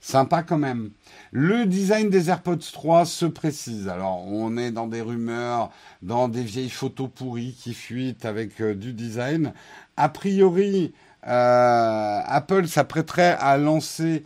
[0.00, 0.90] Sympa quand même.
[1.30, 3.88] Le design des AirPods 3 se précise.
[3.88, 5.70] Alors, on est dans des rumeurs,
[6.02, 9.52] dans des vieilles photos pourries qui fuitent avec du design.
[9.96, 14.24] A priori, Apple s'apprêterait à lancer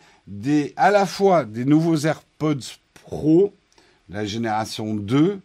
[0.76, 3.54] à la fois des nouveaux AirPods Pro,
[4.08, 5.40] la génération 2,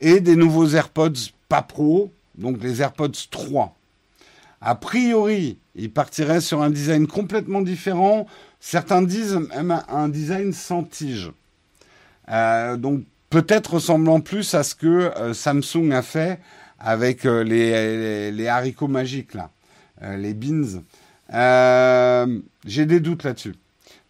[0.00, 3.76] et des nouveaux AirPods pas Pro, donc les AirPods 3.
[4.60, 8.26] A priori, ils partiraient sur un design complètement différent.
[8.60, 11.30] Certains disent même un design sans tige.
[12.30, 16.40] Euh, donc peut-être ressemblant plus à ce que euh, Samsung a fait
[16.78, 19.36] avec les, haricots magiques.
[20.02, 20.82] Euh, les beans.
[21.32, 23.54] Euh, j'ai des doutes là-dessus.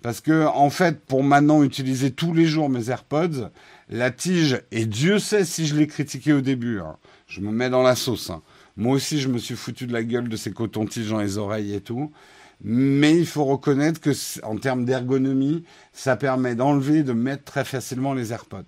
[0.03, 3.50] Parce que, en fait, pour maintenant utiliser tous les jours mes AirPods,
[3.88, 6.96] la tige, et Dieu sait si je l'ai critiqué au début, hein.
[7.27, 8.31] je me mets dans la sauce.
[8.31, 8.42] Hein.
[8.77, 11.74] Moi aussi, je me suis foutu de la gueule de ces cotons-tiges dans les oreilles
[11.74, 12.12] et tout.
[12.62, 14.11] Mais il faut reconnaître que,
[14.44, 18.64] en termes d'ergonomie, ça permet d'enlever et de mettre très facilement les AirPods.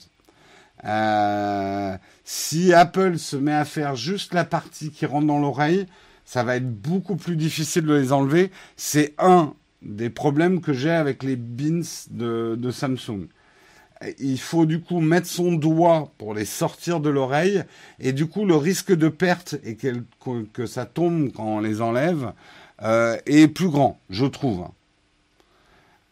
[0.84, 5.86] Euh, si Apple se met à faire juste la partie qui rentre dans l'oreille,
[6.26, 8.50] ça va être beaucoup plus difficile de les enlever.
[8.76, 13.28] C'est un des problèmes que j'ai avec les bins de, Samsung.
[14.18, 17.62] Il faut du coup mettre son doigt pour les sortir de l'oreille
[17.98, 22.32] et du coup le risque de perte et que, ça tombe quand on les enlève
[22.82, 24.66] euh, est plus grand, je trouve.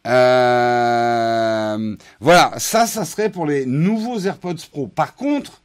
[0.07, 4.87] Euh, voilà, ça, ça serait pour les nouveaux AirPods Pro.
[4.87, 5.63] Par contre,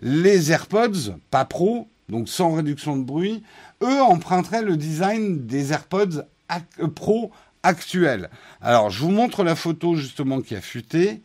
[0.00, 3.42] les AirPods, pas Pro, donc sans réduction de bruit,
[3.82, 7.30] eux emprunteraient le design des AirPods euh, Pro
[7.62, 8.30] actuels.
[8.60, 11.22] Alors, je vous montre la photo justement qui a fuité.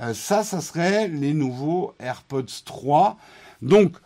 [0.00, 3.16] Euh, ça, ça serait les nouveaux AirPods 3.
[3.60, 3.96] Donc,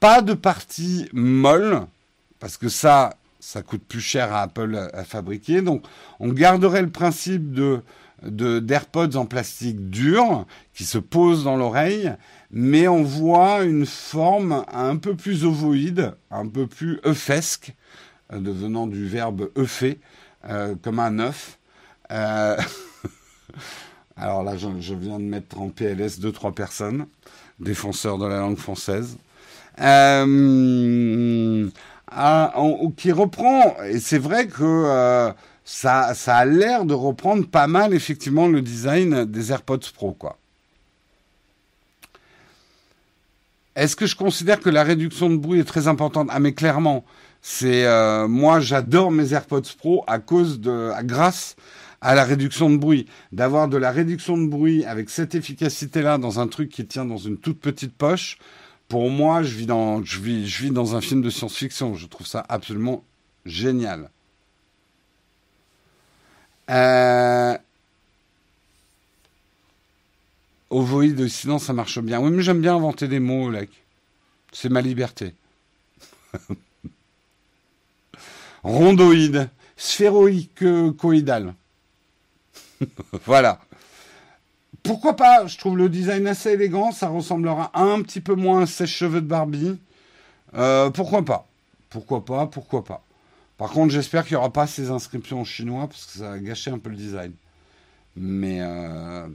[0.00, 1.86] pas de partie molle,
[2.40, 5.62] parce que ça, ça coûte plus cher à Apple à, fabriquer.
[5.62, 5.84] Donc,
[6.20, 7.82] on garderait le principe de
[8.24, 12.12] d'AirPods en plastique dur qui se pose dans l'oreille
[12.50, 17.74] mais on voit une forme un peu plus ovoïde, un peu plus œufesque,
[18.32, 20.00] euh, devenant du verbe œuffer,
[20.48, 21.58] euh, comme un œuf.
[22.10, 22.56] Euh,
[24.16, 27.06] alors là, je, viens de mettre en PLS deux, trois personnes,
[27.60, 29.18] défenseurs de la langue française.
[32.96, 35.32] qui reprend, et c'est vrai que
[35.64, 40.37] ça, ça a l'air de reprendre pas mal effectivement le design des AirPods Pro, quoi.
[43.78, 46.26] Est-ce que je considère que la réduction de bruit est très importante?
[46.32, 47.04] Ah mais clairement,
[47.42, 51.54] c'est euh, moi j'adore mes AirPods Pro à cause grâce
[52.00, 53.06] à la réduction de bruit.
[53.30, 57.18] D'avoir de la réduction de bruit avec cette efficacité-là dans un truc qui tient dans
[57.18, 58.38] une toute petite poche,
[58.88, 61.94] pour moi, je vis dans, je vis, je vis dans un film de science-fiction.
[61.94, 63.04] Je trouve ça absolument
[63.46, 64.10] génial.
[66.68, 67.56] Euh...
[70.70, 72.20] Ovoïde, sinon ça marche bien.
[72.20, 73.70] Oui, mais j'aime bien inventer des mots, like.
[74.52, 75.34] C'est ma liberté.
[78.62, 80.64] Rondoïde, sphéroïque,
[80.98, 81.54] coïdal.
[83.24, 83.60] voilà.
[84.82, 85.46] pourquoi pas?
[85.46, 86.92] Je trouve le design assez élégant.
[86.92, 89.78] Ça ressemblera un petit peu moins à sèche-cheveux de Barbie.
[90.54, 91.46] Euh, pourquoi pas?
[91.90, 92.46] Pourquoi pas?
[92.46, 93.02] Pourquoi pas?
[93.56, 96.38] Par contre, j'espère qu'il n'y aura pas ces inscriptions en chinois parce que ça va
[96.38, 97.32] gâcher un peu le design.
[98.16, 99.26] Mais euh,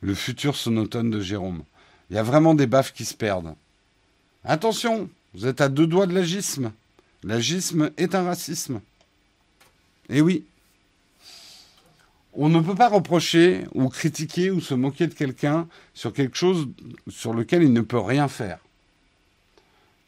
[0.00, 1.64] le futur sonotone de Jérôme.
[2.08, 3.54] Il y a vraiment des baffes qui se perdent.
[4.44, 6.72] Attention, vous êtes à deux doigts de l'agisme.
[7.22, 8.80] L'agisme est un racisme.
[10.08, 10.44] Eh oui.
[12.32, 16.68] On ne peut pas reprocher ou critiquer ou se moquer de quelqu'un sur quelque chose
[17.08, 18.58] sur lequel il ne peut rien faire.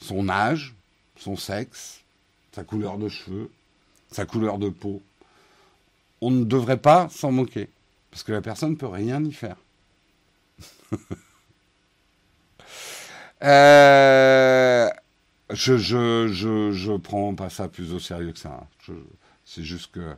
[0.00, 0.74] Son âge,
[1.18, 2.00] son sexe,
[2.52, 3.50] sa couleur de cheveux,
[4.10, 5.02] sa couleur de peau.
[6.20, 7.68] On ne devrait pas s'en moquer,
[8.10, 9.56] parce que la personne ne peut rien y faire.
[13.42, 14.88] euh,
[15.50, 18.66] je, je, je, je prends pas ça plus au sérieux que ça.
[19.44, 20.14] C'est juste que.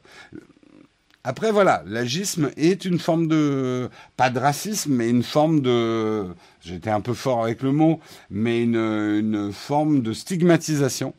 [1.27, 3.89] Après, voilà, l'agisme est une forme de.
[4.17, 6.27] Pas de racisme, mais une forme de.
[6.61, 11.15] J'étais un peu fort avec le mot, mais une, une forme de stigmatisation.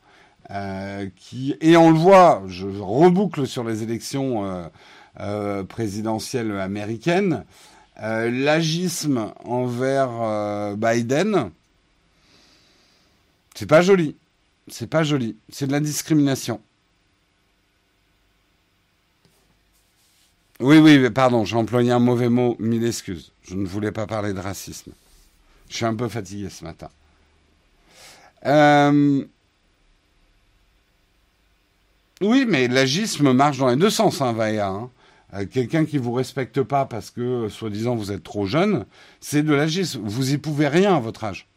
[0.52, 4.70] Euh, qui, et on le voit, je reboucle sur les élections
[5.20, 7.46] euh, présidentielles américaines,
[8.02, 11.52] euh, l'agisme envers euh, Biden,
[13.56, 14.16] c'est pas joli.
[14.68, 15.38] C'est pas joli.
[15.50, 16.62] C'est de la discrimination.
[20.60, 23.32] Oui, oui, pardon, j'ai employé un mauvais mot, mille excuses.
[23.44, 24.92] Je ne voulais pas parler de racisme.
[25.70, 26.90] Je suis un peu fatigué ce matin.
[28.46, 29.26] Euh...
[32.22, 34.68] Oui, mais l'agisme marche dans les deux sens, hein, Vaïa.
[34.68, 34.90] Hein.
[35.36, 38.86] Euh, Quelqu'un qui vous respecte pas parce que, soi-disant, vous êtes trop jeune,
[39.20, 40.02] c'est de l'agisme.
[40.04, 41.48] Vous y pouvez rien à votre âge.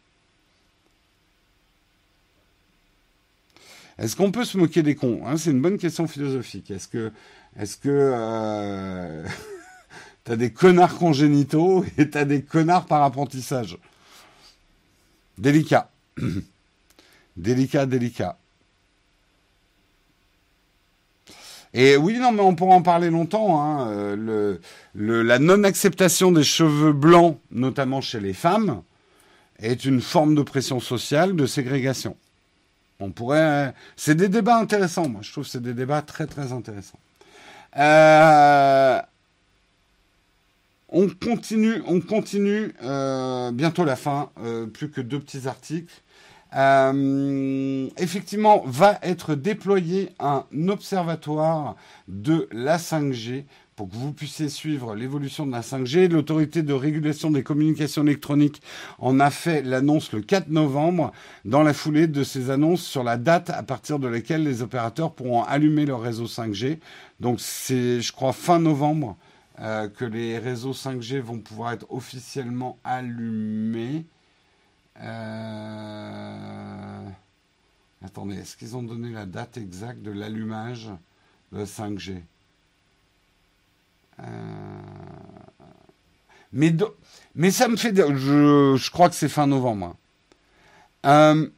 [3.97, 5.35] Est-ce qu'on peut se moquer des cons hein?
[5.35, 6.71] C'est une bonne question philosophique.
[6.71, 7.11] Est-ce que,
[7.57, 9.27] est-ce euh...
[10.23, 13.77] t'as des connards congénitaux et t'as des connards par apprentissage?
[15.37, 15.89] Délicat,
[17.37, 18.37] délicat, délicat.
[21.73, 23.61] Et oui, non, mais on pourra en parler longtemps.
[23.61, 23.89] Hein.
[23.91, 24.57] Euh,
[24.95, 28.81] la non-acceptation des cheveux blancs, notamment chez les femmes,
[29.59, 32.15] est une forme de pression sociale, de ségrégation.
[32.99, 33.73] On pourrait.
[33.95, 35.07] C'est des débats intéressants.
[35.07, 36.99] Moi, je trouve que c'est des débats très très intéressants.
[37.77, 38.99] Euh...
[40.91, 42.73] On continue, on continue.
[42.83, 44.31] Euh, bientôt la fin.
[44.43, 45.93] Euh, plus que deux petits articles.
[46.55, 51.75] Euh, effectivement, va être déployé un observatoire
[52.07, 56.09] de la 5G pour que vous puissiez suivre l'évolution de la 5G.
[56.09, 58.61] L'autorité de régulation des communications électroniques
[58.97, 61.13] en a fait l'annonce le 4 novembre,
[61.45, 65.13] dans la foulée de ces annonces sur la date à partir de laquelle les opérateurs
[65.13, 66.79] pourront allumer leur réseau 5G.
[67.21, 69.15] Donc c'est, je crois, fin novembre
[69.61, 74.03] euh, que les réseaux 5G vont pouvoir être officiellement allumés.
[75.01, 76.39] Euh...
[78.03, 80.89] Attendez, est-ce qu'ils ont donné la date exacte de l'allumage
[81.51, 82.21] de 5G
[84.19, 84.23] euh...
[86.51, 86.95] mais, do...
[87.35, 87.95] mais ça me fait...
[87.95, 89.95] Je, je crois que c'est fin novembre.
[91.05, 91.49] Euh...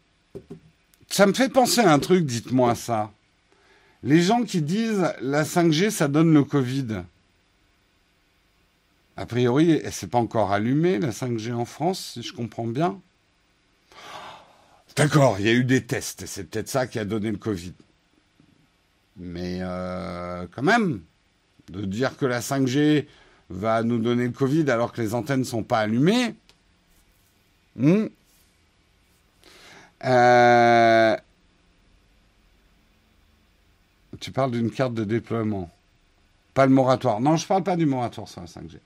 [1.10, 3.12] Ça me fait penser à un truc, dites-moi ça.
[4.04, 7.04] Les gens qui disent la 5G, ça donne le Covid.
[9.18, 13.00] A priori, c'est pas encore allumé la 5G en France, si je comprends bien.
[14.96, 17.74] D'accord, il y a eu des tests, c'est peut-être ça qui a donné le Covid.
[19.18, 21.02] Mais euh, quand même,
[21.70, 23.06] de dire que la 5G
[23.50, 26.36] va nous donner le Covid alors que les antennes ne sont pas allumées.
[27.76, 28.08] Hmm.
[30.04, 31.18] Euh,
[34.20, 35.70] tu parles d'une carte de déploiement.
[36.54, 37.22] Pas le moratoire.
[37.22, 38.80] Non, je ne parle pas du moratoire sur la 5G.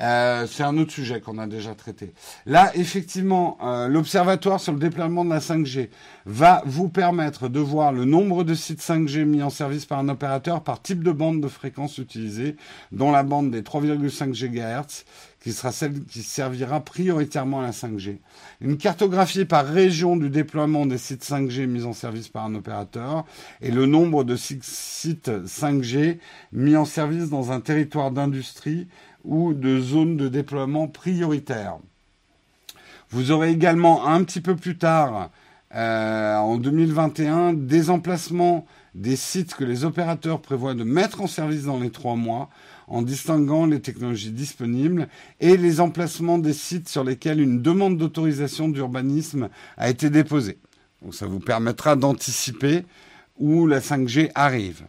[0.00, 2.12] Euh, c'est un autre sujet qu'on a déjà traité.
[2.44, 5.88] Là, effectivement, euh, l'observatoire sur le déploiement de la 5G
[6.26, 10.08] va vous permettre de voir le nombre de sites 5G mis en service par un
[10.08, 12.56] opérateur par type de bande de fréquence utilisée,
[12.92, 15.04] dont la bande des 3,5 GHz,
[15.40, 18.18] qui sera celle qui servira prioritairement à la 5G.
[18.60, 23.24] Une cartographie par région du déploiement des sites 5G mis en service par un opérateur
[23.60, 26.18] et le nombre de sites 5G
[26.52, 28.88] mis en service dans un territoire d'industrie
[29.26, 31.78] ou de zones de déploiement prioritaires.
[33.10, 35.30] Vous aurez également un petit peu plus tard,
[35.74, 41.64] euh, en 2021, des emplacements des sites que les opérateurs prévoient de mettre en service
[41.64, 42.48] dans les trois mois,
[42.88, 45.08] en distinguant les technologies disponibles,
[45.40, 50.58] et les emplacements des sites sur lesquels une demande d'autorisation d'urbanisme a été déposée.
[51.02, 52.84] Donc ça vous permettra d'anticiper
[53.38, 54.84] où la 5G arrive,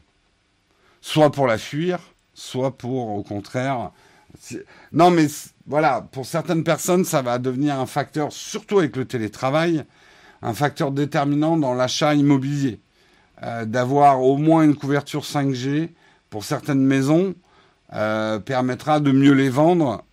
[1.02, 2.00] soit pour la fuir,
[2.34, 3.92] soit pour, au contraire.
[4.92, 5.28] Non, mais
[5.66, 9.84] voilà, pour certaines personnes, ça va devenir un facteur, surtout avec le télétravail,
[10.42, 12.80] un facteur déterminant dans l'achat immobilier.
[13.44, 15.90] Euh, d'avoir au moins une couverture 5G
[16.32, 17.36] pour certaines maisons
[17.94, 20.04] euh, permettra de mieux les vendre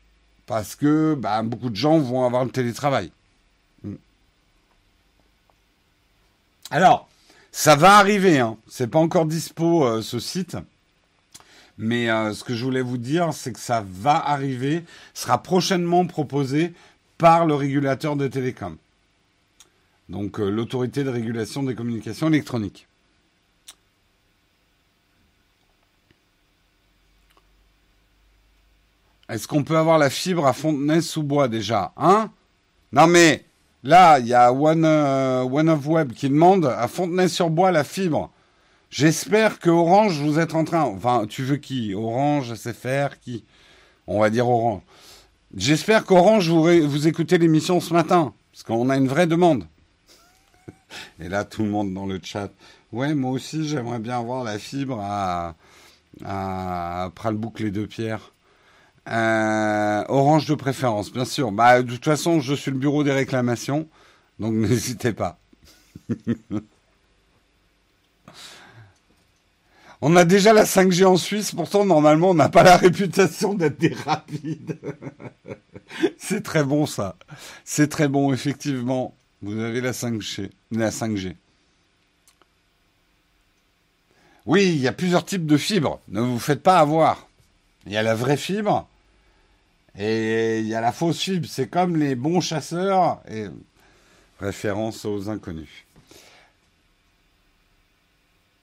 [0.45, 3.11] parce que bah, beaucoup de gens vont avoir le télétravail.
[3.83, 3.95] Hmm.
[6.71, 7.09] Alors,
[7.51, 8.59] ça va arriver, hein.
[8.69, 10.59] c'est pas encore dispo euh, ce site.
[11.77, 16.73] Mais ce que je voulais vous dire, c'est que ça va arriver, sera prochainement proposé
[17.19, 18.77] par le régulateur de télécom.
[20.09, 22.87] Donc l'autorité de régulation des communications électroniques.
[29.29, 32.31] Est-ce qu'on peut avoir la fibre à Fontenay-sous-Bois déjà Hein?
[32.93, 33.45] Non mais
[33.83, 38.31] là, il y a One, euh, One of Web qui demande à Fontenay-sur-Bois la fibre.
[38.97, 40.83] J'espère que Orange, vous êtes en train...
[40.83, 41.95] Enfin, tu veux qui?
[41.95, 43.45] Orange, SFR, qui?
[44.07, 44.83] On va dire Orange.
[45.57, 49.67] J'espère qu'Orange, vous, vous écoutez l'émission ce matin, parce qu'on a une vraie demande.
[51.21, 52.53] Et là, tout le monde dans le chat.
[52.93, 55.57] Ouais, moi aussi, j'aimerais bien avoir la fibre à,
[57.17, 58.33] Pralbouc les deux pierres.
[59.09, 61.51] Euh, orange de préférence, bien sûr.
[61.51, 63.89] Bah, de toute façon, je suis le bureau des réclamations,
[64.39, 65.41] donc n'hésitez pas.
[70.07, 73.81] on a déjà la 5G en Suisse, pourtant normalement on n'a pas la réputation d'être
[73.81, 74.79] des rapides.
[76.19, 77.17] C'est très bon ça.
[77.65, 79.15] C'est très bon, effectivement.
[79.41, 80.51] Vous avez la 5G.
[80.73, 81.37] La 5G.
[84.45, 85.99] Oui, il y a plusieurs types de fibres.
[86.09, 87.27] Ne vous faites pas avoir.
[87.87, 88.87] Il y a la vraie fibre
[89.99, 93.47] et il y a la fausse fibre, c'est comme les bons chasseurs, et
[94.39, 95.84] référence aux inconnus.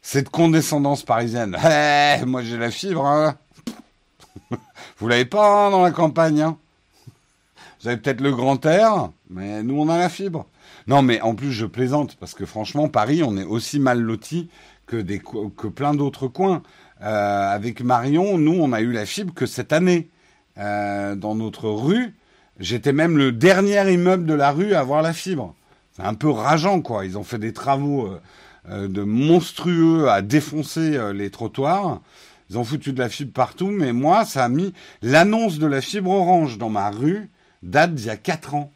[0.01, 1.57] Cette condescendance parisienne.
[1.63, 3.35] Eh, moi j'ai la fibre, hein.
[4.97, 6.57] Vous l'avez pas hein, dans la campagne, hein.
[7.81, 10.45] Vous avez peut-être le grand air, mais nous on a la fibre.
[10.87, 14.49] Non, mais en plus je plaisante parce que franchement Paris, on est aussi mal loti
[14.85, 16.61] que que plein d'autres coins.
[17.01, 20.09] Euh, avec Marion, nous on a eu la fibre que cette année.
[20.57, 22.13] Euh, dans notre rue.
[22.59, 25.55] J'étais même le dernier immeuble de la rue à avoir la fibre.
[25.95, 27.05] C'est un peu rageant, quoi.
[27.05, 28.21] Ils ont fait des travaux euh,
[28.69, 32.01] de monstrueux à défoncer les trottoirs.
[32.49, 35.81] Ils ont foutu de la fibre partout, mais moi, ça a mis l'annonce de la
[35.81, 37.29] fibre orange dans ma rue
[37.63, 38.71] date d'il y a 4 ans.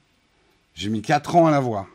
[0.74, 1.88] J'ai mis 4 ans à la voir.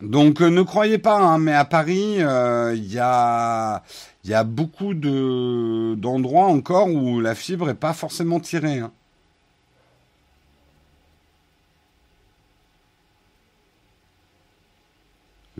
[0.00, 3.82] Donc ne croyez pas, hein, mais à Paris, il y a
[4.24, 8.78] y a beaucoup de, d'endroits encore où la fibre n'est pas forcément tirée.
[8.78, 8.92] Hein.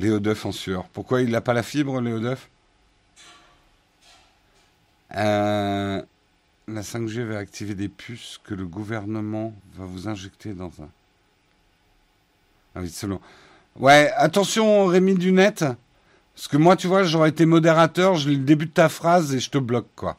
[0.02, 0.88] Léo Duff en sueur.
[0.92, 2.50] Pourquoi il n'a pas la fibre, Léo Duff
[5.14, 6.02] euh,
[6.66, 10.88] La 5G va activer des puces que le gouvernement va vous injecter dans un.
[12.74, 13.20] Ah oui, selon.
[13.76, 15.64] Ouais, attention, Rémi Dunette.
[16.34, 19.32] Parce que moi, tu vois, j'aurais été modérateur, je lis le début de ta phrase
[19.32, 20.18] et je te bloque, quoi.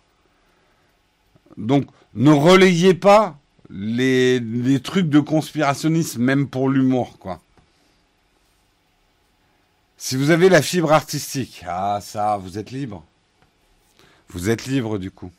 [1.57, 3.38] Donc, ne relayez pas
[3.69, 7.41] les, les trucs de conspirationnisme, même pour l'humour, quoi.
[10.06, 13.06] Si vous avez la fibre artistique, ah ça, vous êtes libre.
[14.28, 15.32] Vous êtes libre du coup.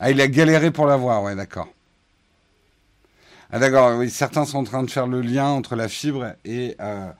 [0.00, 1.68] Ah, il a galéré pour l'avoir, ouais, d'accord.
[3.50, 6.74] Ah d'accord, oui, certains sont en train de faire le lien entre la fibre et
[6.80, 7.12] euh,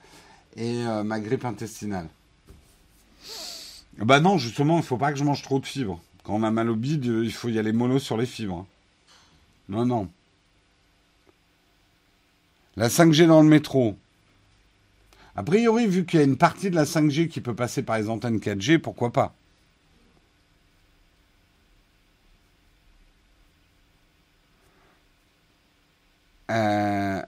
[0.57, 2.07] euh, ma grippe intestinale.
[3.99, 6.01] Bah non, justement, il faut pas que je mange trop de fibres.
[6.23, 8.65] Quand on a mal au bide, il faut y aller mollo sur les fibres.
[9.69, 10.09] Non, non.
[12.75, 13.95] La 5G dans le métro.
[15.37, 17.97] A priori, vu qu'il y a une partie de la 5G qui peut passer par
[17.97, 19.33] les antennes 4G, pourquoi pas?
[26.51, 27.21] Euh,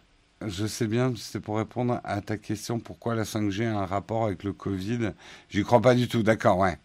[0.46, 4.26] je sais bien, c'est pour répondre à ta question, pourquoi la 5G a un rapport
[4.26, 5.12] avec le Covid?
[5.50, 6.78] J'y crois pas du tout, d'accord, ouais.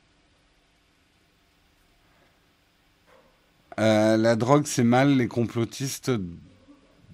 [3.81, 6.13] Euh, la drogue, c'est mal, les complotistes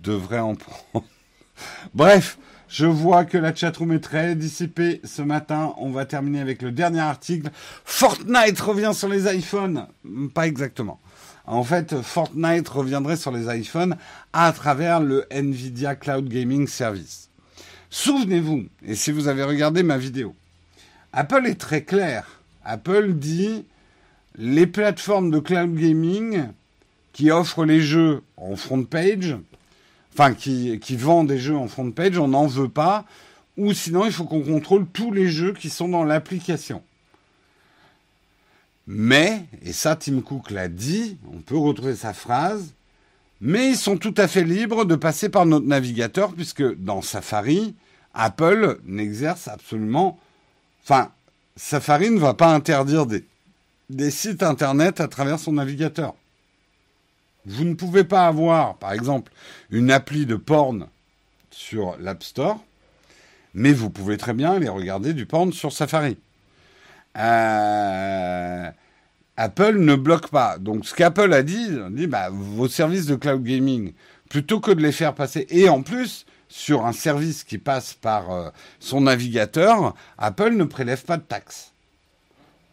[0.02, 1.06] devraient en prendre.
[1.94, 2.38] Bref,
[2.70, 5.74] je vois que la chatroom est très dissipée ce matin.
[5.78, 7.50] On va terminer avec le dernier article.
[7.84, 9.88] Fortnite revient sur les iPhones.
[10.32, 11.00] Pas exactement.
[11.46, 13.96] En fait, Fortnite reviendrait sur les iPhones
[14.32, 17.28] à travers le Nvidia Cloud Gaming Service.
[17.90, 20.36] Souvenez-vous, et si vous avez regardé ma vidéo,
[21.12, 22.40] Apple est très clair.
[22.64, 23.64] Apple dit
[24.36, 26.44] les plateformes de cloud gaming
[27.12, 29.36] qui offrent les jeux en front page,
[30.12, 33.04] enfin qui, qui vendent des jeux en front page, on n'en veut pas,
[33.56, 36.82] ou sinon il faut qu'on contrôle tous les jeux qui sont dans l'application.
[38.86, 42.72] Mais, et ça Tim Cook l'a dit, on peut retrouver sa phrase,
[43.40, 47.74] mais ils sont tout à fait libres de passer par notre navigateur, puisque dans Safari,
[48.14, 50.18] Apple n'exerce absolument...
[50.82, 51.10] Enfin,
[51.56, 53.24] Safari ne va pas interdire des,
[53.88, 56.14] des sites Internet à travers son navigateur.
[57.46, 59.32] Vous ne pouvez pas avoir, par exemple,
[59.70, 60.86] une appli de porn
[61.50, 62.60] sur l'App Store,
[63.54, 66.16] mais vous pouvez très bien aller regarder du porn sur Safari.
[67.16, 68.70] Euh,
[69.36, 70.58] Apple ne bloque pas.
[70.58, 73.94] Donc ce qu'Apple a dit, on dit bah, vos services de cloud gaming,
[74.28, 78.30] plutôt que de les faire passer, et en plus sur un service qui passe par
[78.30, 81.69] euh, son navigateur, Apple ne prélève pas de taxes.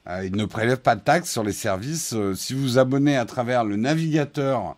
[0.07, 2.15] Euh, il ne prélève pas de taxes sur les services.
[2.35, 4.75] si vous abonnez à travers le navigateur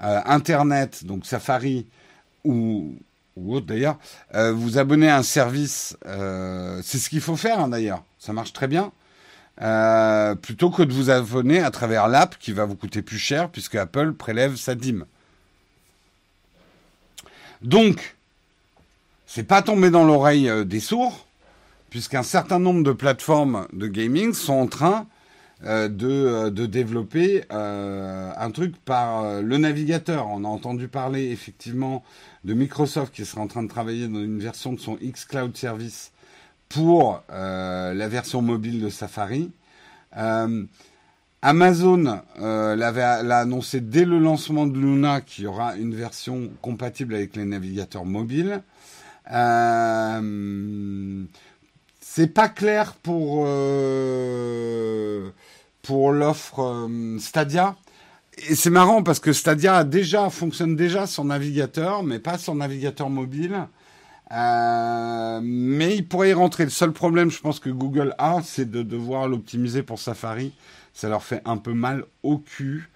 [0.00, 1.86] Internet, donc Safari,
[2.44, 2.94] ou,
[3.36, 3.98] autre d'ailleurs,
[4.34, 8.32] euh, vous abonnez à un service, euh, c'est ce qu'il faut faire hein, d'ailleurs, ça
[8.32, 8.92] marche très bien,
[9.62, 13.50] euh, plutôt que de vous abonner à travers l'app qui va vous coûter plus cher
[13.50, 15.04] puisque Apple prélève sa dîme.
[17.62, 18.16] Donc,
[19.26, 21.26] c'est pas tombé dans l'oreille des sourds,
[21.90, 25.06] puisqu'un certain nombre de plateformes de gaming sont en train
[25.62, 30.26] de, de, développer un truc par le navigateur.
[30.28, 32.02] On a entendu parler effectivement
[32.44, 35.54] de Microsoft qui sera en train de travailler dans une version de son X Cloud
[35.56, 36.12] Service
[36.70, 39.50] pour euh, la version mobile de Safari.
[40.16, 40.64] Euh,
[41.42, 47.14] Amazon euh, l'a annoncé dès le lancement de Luna qu'il y aura une version compatible
[47.14, 48.62] avec les navigateurs mobiles.
[49.32, 51.24] Euh,
[52.12, 53.46] c'est pas clair pour
[55.82, 56.88] pour l'offre
[57.20, 57.76] Stadia
[58.48, 63.10] et c'est marrant parce que Stadia déjà fonctionne déjà sur navigateur, mais pas sur navigateur
[63.10, 63.66] mobile.
[64.32, 66.64] Euh, mais il pourrait y rentrer.
[66.64, 70.52] Le seul problème, je pense que Google a, c'est de devoir l'optimiser pour Safari.
[70.94, 72.88] Ça leur fait un peu mal au cul.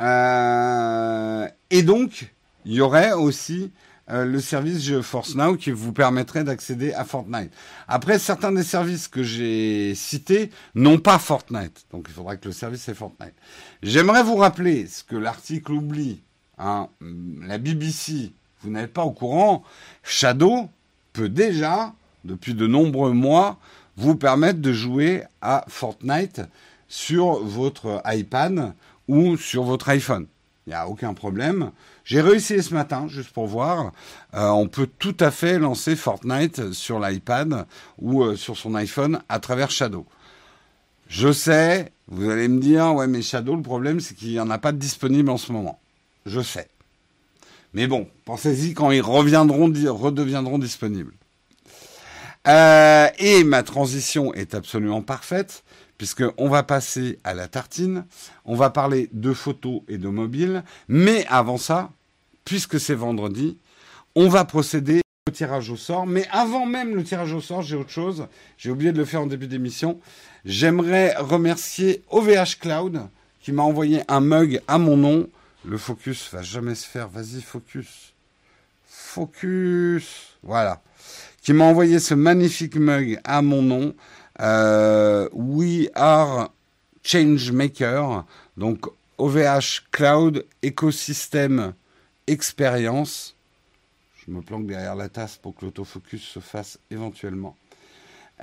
[0.00, 2.32] Euh, et donc,
[2.64, 3.70] il y aurait aussi
[4.10, 7.52] euh, le service GeForce Now qui vous permettrait d'accéder à Fortnite.
[7.86, 12.52] Après, certains des services que j'ai cités n'ont pas Fortnite, donc il faudra que le
[12.52, 13.34] service ait Fortnite.
[13.82, 16.22] J'aimerais vous rappeler ce que l'article oublie.
[16.58, 16.88] Hein,
[17.46, 18.32] la BBC,
[18.62, 19.62] vous n'êtes pas au courant,
[20.02, 20.68] Shadow
[21.12, 21.94] peut déjà,
[22.24, 23.58] depuis de nombreux mois,
[23.96, 26.42] vous permettre de jouer à Fortnite
[26.88, 28.74] sur votre iPad
[29.08, 30.26] ou sur votre iPhone.
[30.66, 31.70] Il n'y a aucun problème.
[32.10, 33.92] J'ai réussi ce matin, juste pour voir.
[34.34, 37.66] Euh, on peut tout à fait lancer Fortnite sur l'iPad
[38.00, 40.04] ou euh, sur son iPhone à travers Shadow.
[41.06, 44.50] Je sais, vous allez me dire, ouais, mais Shadow, le problème, c'est qu'il n'y en
[44.50, 45.78] a pas de disponible en ce moment.
[46.26, 46.68] Je sais.
[47.74, 51.14] Mais bon, pensez-y quand ils reviendront, redeviendront disponibles.
[52.48, 55.62] Euh, et ma transition est absolument parfaite
[55.96, 58.06] puisqu'on va passer à la tartine,
[58.46, 61.90] on va parler de photos et de mobile, mais avant ça,
[62.50, 63.56] puisque c'est vendredi,
[64.16, 66.04] on va procéder au tirage au sort.
[66.04, 68.26] Mais avant même le tirage au sort, j'ai autre chose,
[68.58, 70.00] j'ai oublié de le faire en début d'émission.
[70.44, 73.02] J'aimerais remercier OVH Cloud
[73.40, 75.28] qui m'a envoyé un mug à mon nom.
[75.64, 78.14] Le focus va jamais se faire, vas-y focus.
[78.84, 80.36] Focus.
[80.42, 80.82] Voilà.
[81.42, 83.94] Qui m'a envoyé ce magnifique mug à mon nom.
[84.40, 86.50] Euh, We are
[87.04, 88.24] Changemaker,
[88.56, 88.86] donc
[89.18, 91.74] OVH Cloud écosystème
[92.30, 93.36] expérience.
[94.26, 97.56] Je me planque derrière la tasse pour que l'autofocus se fasse éventuellement.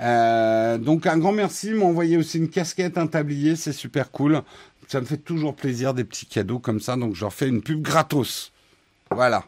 [0.00, 4.42] Euh, donc un grand merci, m'a envoyé aussi une casquette, un tablier, c'est super cool.
[4.86, 7.62] Ça me fait toujours plaisir des petits cadeaux comme ça, donc je leur fais une
[7.62, 8.52] pub gratos.
[9.10, 9.44] Voilà.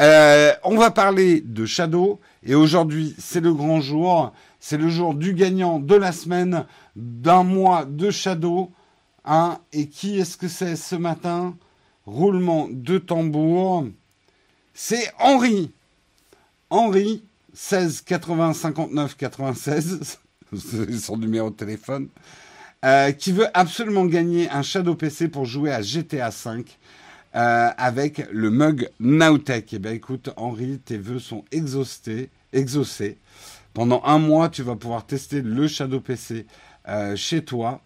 [0.00, 4.32] Euh, on va parler de Shadow et aujourd'hui c'est le grand jour.
[4.60, 8.72] C'est le jour du gagnant de la semaine d'un mois de Shadow.
[9.24, 11.56] Hein, et qui est-ce que c'est ce matin?
[12.06, 13.86] Roulement de tambour.
[14.74, 15.72] C'est Henri.
[16.70, 20.18] Henri, 16 80 59 96,
[21.00, 22.08] son numéro de téléphone,
[22.84, 26.64] euh, qui veut absolument gagner un Shadow PC pour jouer à GTA V
[27.34, 29.72] euh, avec le mug Nowtech.
[29.72, 33.18] Eh bien écoute, Henri, tes vœux sont exhaustés, exaucés.
[33.74, 36.46] Pendant un mois, tu vas pouvoir tester le Shadow PC
[36.88, 37.80] euh, chez toi.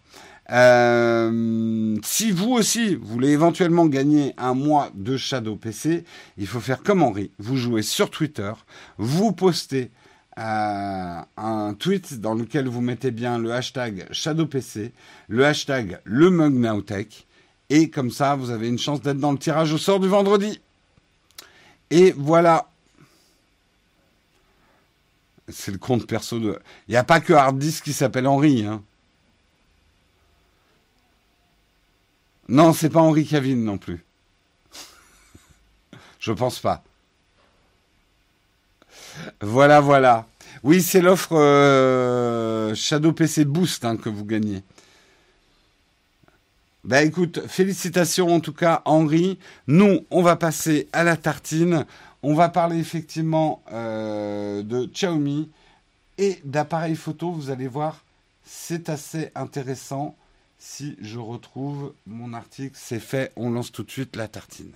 [0.51, 6.03] Euh, si vous aussi voulez éventuellement gagner un mois de Shadow PC,
[6.37, 7.31] il faut faire comme Henri.
[7.39, 8.51] Vous jouez sur Twitter,
[8.97, 9.91] vous postez
[10.37, 14.91] euh, un tweet dans lequel vous mettez bien le hashtag Shadow PC,
[15.29, 16.53] le hashtag le mug
[17.69, 20.59] et comme ça vous avez une chance d'être dans le tirage au sort du vendredi.
[21.91, 22.67] Et voilà,
[25.49, 26.59] C'est le compte perso de.
[26.87, 28.65] Il n'y a pas que Hard Disk qui s'appelle Henri.
[28.65, 28.81] Hein.
[32.51, 34.03] Non, c'est pas Henri Cavill non plus.
[36.19, 36.83] Je pense pas.
[39.39, 40.27] Voilà, voilà.
[40.61, 44.63] Oui, c'est l'offre euh, Shadow PC Boost hein, que vous gagnez.
[46.83, 49.39] Ben écoute, félicitations en tout cas Henri.
[49.67, 51.85] Nous, on va passer à la tartine.
[52.21, 55.49] On va parler effectivement euh, de Xiaomi
[56.17, 57.31] et d'appareils photo.
[57.31, 58.03] Vous allez voir,
[58.43, 60.17] c'est assez intéressant.
[60.63, 63.31] Si je retrouve mon article, c'est fait.
[63.35, 64.73] On lance tout de suite la tartine.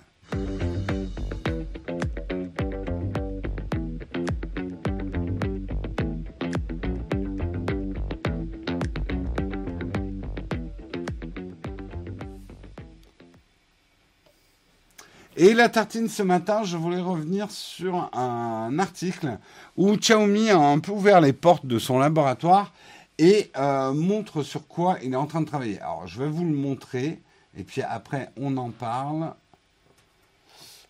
[15.38, 19.38] Et la tartine ce matin, je voulais revenir sur un article
[19.76, 22.72] où Xiaomi a un peu ouvert les portes de son laboratoire
[23.18, 25.80] et euh, montre sur quoi il est en train de travailler.
[25.80, 27.20] Alors, je vais vous le montrer
[27.56, 29.34] et puis après, on en parle.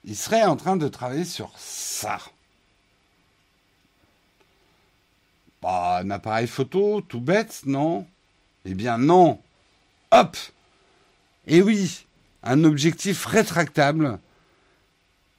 [0.05, 2.19] Il serait en train de travailler sur ça.
[5.63, 8.07] Bah, un appareil photo, tout bête, non?
[8.65, 9.41] Eh bien, non.
[10.11, 10.37] Hop
[11.47, 12.07] Et oui,
[12.43, 14.19] un objectif rétractable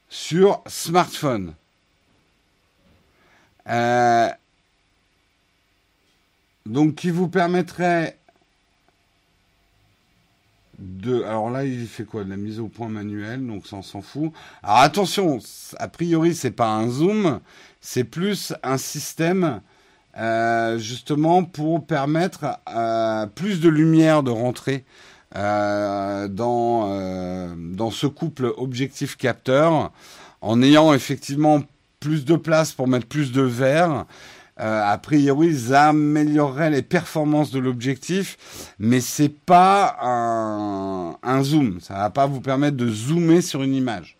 [0.08, 1.54] sur smartphone.
[3.68, 4.30] Euh,
[6.68, 8.18] donc qui vous permettrait
[10.78, 11.22] de...
[11.24, 12.22] Alors là, il fait quoi?
[12.22, 14.32] De la mise au point manuelle, donc ça on s'en fout.
[14.62, 15.40] Alors attention,
[15.78, 17.40] a priori c'est pas un zoom,
[17.80, 19.60] c'est plus un système
[20.16, 24.84] euh, justement pour permettre euh, plus de lumière de rentrer
[25.36, 29.92] euh, dans, euh, dans ce couple objectif-capteur
[30.40, 31.62] en ayant effectivement
[32.00, 34.06] plus de place pour mettre plus de verre.
[34.60, 41.80] Euh, a priori, ça améliorerait les performances de l'objectif, mais c'est pas un, zoom.
[41.80, 44.16] Ça va pas vous permettre de zoomer sur une image.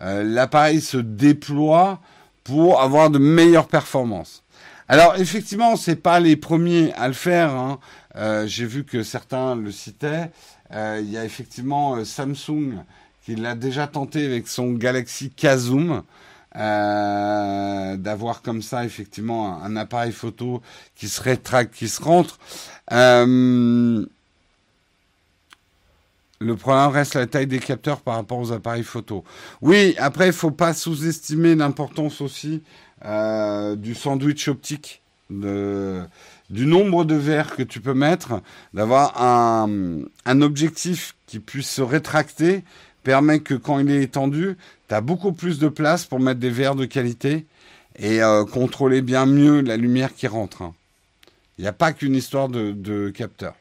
[0.00, 2.00] Euh, L'appareil se déploie
[2.44, 4.44] pour avoir de meilleures performances.
[4.88, 7.50] Alors effectivement, c'est pas les premiers à le faire.
[7.50, 7.78] Hein.
[8.16, 10.30] Euh, j'ai vu que certains le citaient.
[10.74, 12.78] Il y a effectivement Samsung
[13.24, 16.02] qui l'a déjà tenté avec son Galaxy K-Zoom.
[16.54, 20.60] Euh, d'avoir comme ça effectivement un, appareil photo
[20.94, 22.38] qui se rétracte, qui se rentre.
[22.92, 24.04] Euh,
[26.40, 29.24] le problème reste la taille des capteurs par rapport aux appareils photo.
[29.62, 32.62] Oui, après, il faut pas sous-estimer l'importance aussi
[33.04, 35.00] euh, du sandwich optique
[35.30, 38.42] du nombre de verres que tu peux mettre,
[38.74, 42.64] d'avoir un, un, objectif qui puisse se rétracter,
[43.02, 44.56] permet que quand il est étendu,
[44.88, 47.46] tu as beaucoup plus de place pour mettre des verres de qualité
[47.98, 50.62] et euh, contrôler bien mieux la lumière qui rentre.
[50.62, 50.74] Il hein.
[51.58, 53.54] n'y a pas qu'une histoire de, capteur.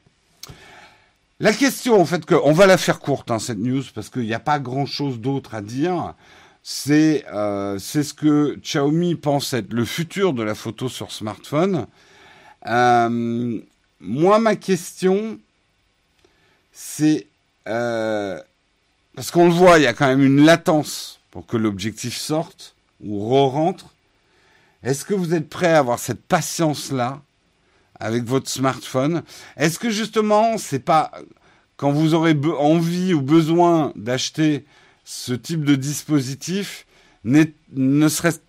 [1.39, 4.23] La question, en fait, que, on va la faire courte, hein, cette news, parce qu'il
[4.23, 6.13] n'y a pas grand-chose d'autre à dire.
[6.63, 11.87] C'est euh, ce que Xiaomi pense être le futur de la photo sur smartphone.
[12.67, 13.59] Euh,
[13.99, 15.39] moi, ma question,
[16.71, 17.27] c'est...
[19.16, 22.76] parce qu'on le voit, il y a quand même une latence pour que l'objectif sorte
[23.03, 23.93] ou re-rentre.
[24.84, 27.22] Est-ce que vous êtes prêt à avoir cette patience-là
[27.99, 29.24] avec votre smartphone?
[29.57, 31.12] Est-ce que justement, c'est pas
[31.78, 34.66] quand vous aurez envie ou besoin d'acheter
[35.03, 36.86] ce type de dispositif,
[37.24, 38.39] ne serait-ce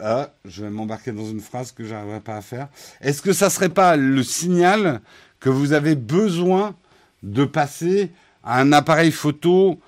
[0.00, 2.68] ah, je vais m'embarquer dans une phrase que j'arriverai pas à faire.
[3.00, 5.00] Est-ce que ça serait pas le signal
[5.38, 6.74] que vous avez besoin
[7.22, 8.10] de passer
[8.44, 9.80] un appareil photo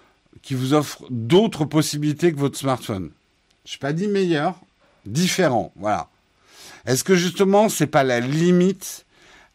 [0.42, 3.10] qui vous offre d'autres possibilités que votre smartphone
[3.64, 4.54] Je n'ai pas dit meilleur,
[5.04, 6.08] différent, voilà.
[6.86, 9.04] Est-ce que justement c'est pas la limite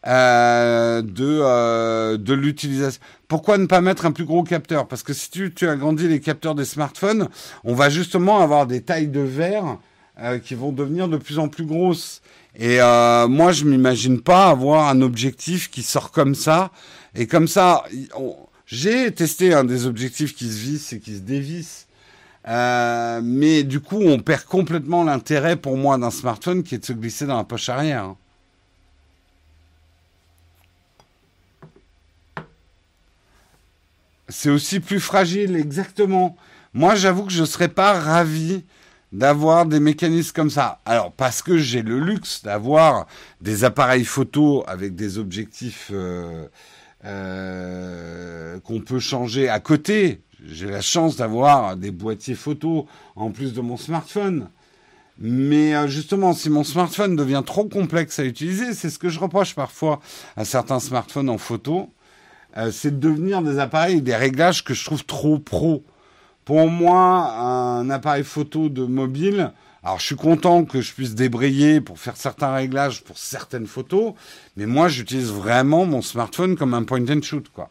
[0.06, 3.00] euh, de euh, de l'utilisation?
[3.26, 4.86] Pourquoi ne pas mettre un plus gros capteur?
[4.86, 7.28] Parce que si tu, tu agrandis les capteurs des smartphones,
[7.64, 9.78] on va justement avoir des tailles de verre
[10.20, 12.20] euh, qui vont devenir de plus en plus grosses.
[12.54, 16.70] Et euh, moi, je m'imagine pas avoir un objectif qui sort comme ça.
[17.14, 17.84] Et comme ça,
[18.72, 21.86] j'ai testé un des objectifs qui se vissent et qui se dévissent.
[22.48, 26.84] Euh, mais du coup, on perd complètement l'intérêt pour moi d'un smartphone qui est de
[26.86, 28.14] se glisser dans la poche arrière.
[34.30, 36.34] C'est aussi plus fragile, exactement.
[36.72, 38.64] Moi, j'avoue que je ne serais pas ravi
[39.12, 40.80] d'avoir des mécanismes comme ça.
[40.86, 43.06] Alors parce que j'ai le luxe d'avoir
[43.42, 46.46] des appareils photo avec des objectifs euh,
[47.04, 50.20] euh, qu'on peut changer à côté.
[50.44, 52.86] J'ai la chance d'avoir des boîtiers photo
[53.16, 54.48] en plus de mon smartphone.
[55.18, 59.20] Mais euh, justement, si mon smartphone devient trop complexe à utiliser, c'est ce que je
[59.20, 60.00] reproche parfois
[60.36, 61.90] à certains smartphones en photo,
[62.56, 65.84] euh, c'est de devenir des appareils, des réglages que je trouve trop pro.
[66.44, 71.80] Pour moi, un appareil photo de mobile, alors je suis content que je puisse débrayer
[71.80, 74.14] pour faire certains réglages pour certaines photos,
[74.56, 77.70] mais moi j'utilise vraiment mon smartphone comme un point and shoot, quoi.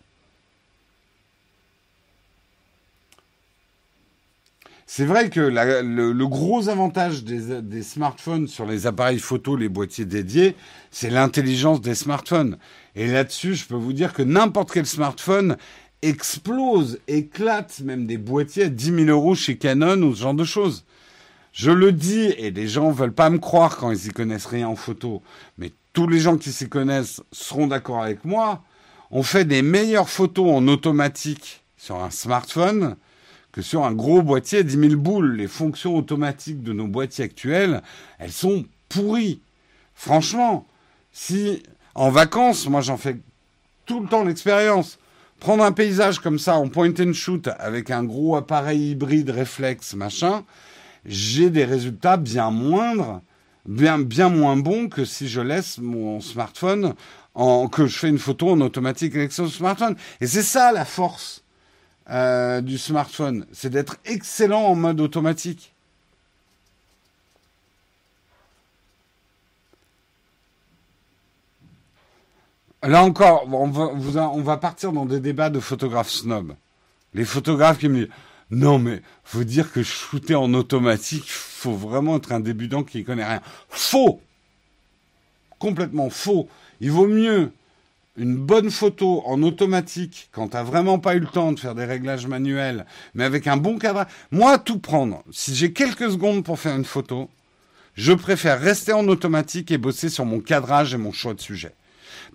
[4.93, 10.53] C'est vrai que le, gros avantage des, smartphones sur les appareils photo, les boîtiers dédiés,
[10.91, 12.57] c'est l'intelligence des smartphones.
[12.97, 15.55] Et là-dessus, je peux vous dire que n'importe quel smartphone
[16.01, 20.43] explose, éclate même des boîtiers à 10 000 euros chez Canon ou ce genre de
[20.43, 20.84] choses.
[21.54, 24.68] Je le dis, et les gens veulent pas me croire quand ils y connaissent rien
[24.68, 25.22] en photo,
[25.58, 28.64] mais tous les gens qui s'y connaissent seront d'accord avec moi.
[29.12, 32.95] On fait des meilleures photos en automatique sur un smartphone
[33.52, 35.36] que sur un gros boîtier à 10 000 boules.
[35.36, 37.82] Les fonctions automatiques de nos boîtiers actuels,
[38.20, 39.41] elles sont pourries.
[39.93, 40.66] Franchement,
[41.12, 41.62] si
[41.93, 43.18] en vacances, moi j'en fais
[43.86, 44.97] tout le temps l'expérience,
[45.39, 49.93] prendre un paysage comme ça en point and shoot avec un gros appareil hybride réflexe,
[49.93, 50.45] machin,
[51.06, 53.22] j'ai des résultats bien moindres,
[53.66, 56.93] bien, bien moins bons que si je laisse mon smartphone
[57.72, 59.95] que je fais une photo en automatique avec son smartphone.
[60.20, 61.43] Et c'est ça la force
[62.10, 65.74] euh, du smartphone, c'est d'être excellent en mode automatique.
[72.84, 76.56] Là encore, on va, on va partir dans des débats de photographes snob.
[77.14, 78.14] Les photographes qui me disent
[78.52, 83.26] non mais faut dire que shooter en automatique, faut vraiment être un débutant qui connaît
[83.26, 83.41] rien.
[83.70, 84.22] Faux,
[85.58, 86.49] complètement faux.
[86.82, 87.52] Il vaut mieux
[88.18, 91.76] une bonne photo en automatique, quand tu n'as vraiment pas eu le temps de faire
[91.76, 95.24] des réglages manuels, mais avec un bon cadrage, moi, tout prendre.
[95.32, 97.30] Si j'ai quelques secondes pour faire une photo,
[97.95, 101.74] je préfère rester en automatique et bosser sur mon cadrage et mon choix de sujet.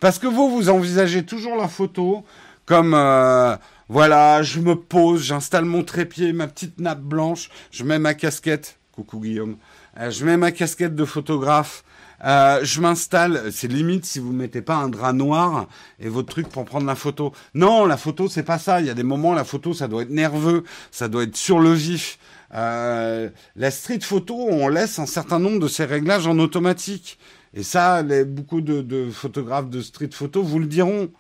[0.01, 2.25] Parce que vous, vous envisagez toujours la photo
[2.65, 3.57] comme, euh,
[3.89, 8.79] voilà, je me pose, j'installe mon trépied, ma petite nappe blanche, je mets ma casquette,
[8.91, 9.57] coucou Guillaume,
[9.99, 11.85] euh, je mets ma casquette de photographe,
[12.25, 15.69] euh, je m'installe, c'est limite si vous ne mettez pas un drap noir
[16.01, 17.33] et votre truc pour prendre la photo.
[17.55, 18.81] Non, la photo, c'est pas ça.
[18.81, 21.61] Il y a des moments, la photo, ça doit être nerveux, ça doit être sur
[21.61, 22.19] le vif.
[22.55, 27.19] Euh, la street photo, on laisse un certain nombre de ces réglages en automatique.
[27.55, 31.11] Et ça, beaucoup de, de, photographes de street photo vous le diront.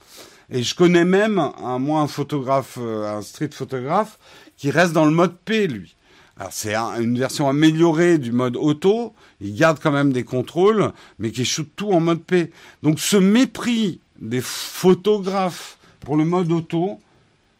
[0.51, 4.18] Et je connais même un, moi un photographe, euh, un street photographe,
[4.57, 5.97] qui reste dans le mode P, lui.
[6.38, 11.30] Alors c'est une version améliorée du mode auto, il garde quand même des contrôles, mais
[11.30, 12.53] qui shoot tout en mode P.
[12.82, 17.01] Donc ce mépris des photographes pour le mode auto,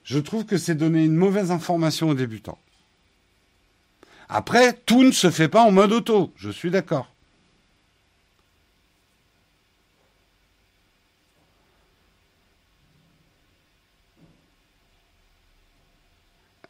[0.05, 2.59] je trouve que c'est donner une mauvaise information aux débutants.
[4.29, 7.11] Après, tout ne se fait pas en mode auto, je suis d'accord.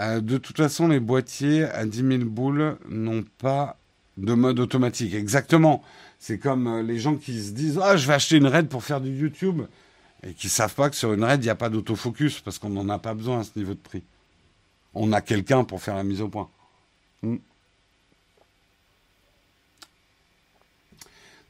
[0.01, 3.79] Euh, de toute façon, les boîtiers à 10 000 boules n'ont pas
[4.17, 5.15] de mode automatique.
[5.15, 5.83] Exactement.
[6.19, 8.85] C'est comme euh, les gens qui se disent Ah, je vais acheter une RAID pour
[8.85, 9.63] faire du YouTube
[10.23, 12.59] et qui ne savent pas que sur une RAID, il n'y a pas d'autofocus parce
[12.59, 14.03] qu'on n'en a pas besoin à ce niveau de prix.
[14.95, 16.49] On a quelqu'un pour faire la mise au point.
[17.23, 17.37] Hmm.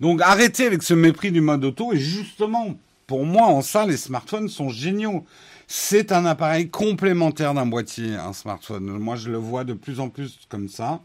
[0.00, 2.76] Donc arrêtez avec ce mépris du mode auto et justement,
[3.06, 5.24] pour moi, en ça, les smartphones sont géniaux.
[5.68, 8.84] C'est un appareil complémentaire d'un boîtier, un smartphone.
[8.84, 11.00] Moi, je le vois de plus en plus comme ça.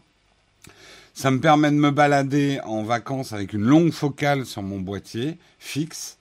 [1.14, 5.36] Ça me permet de me balader en vacances avec une longue focale sur mon boîtier
[5.58, 6.18] fixe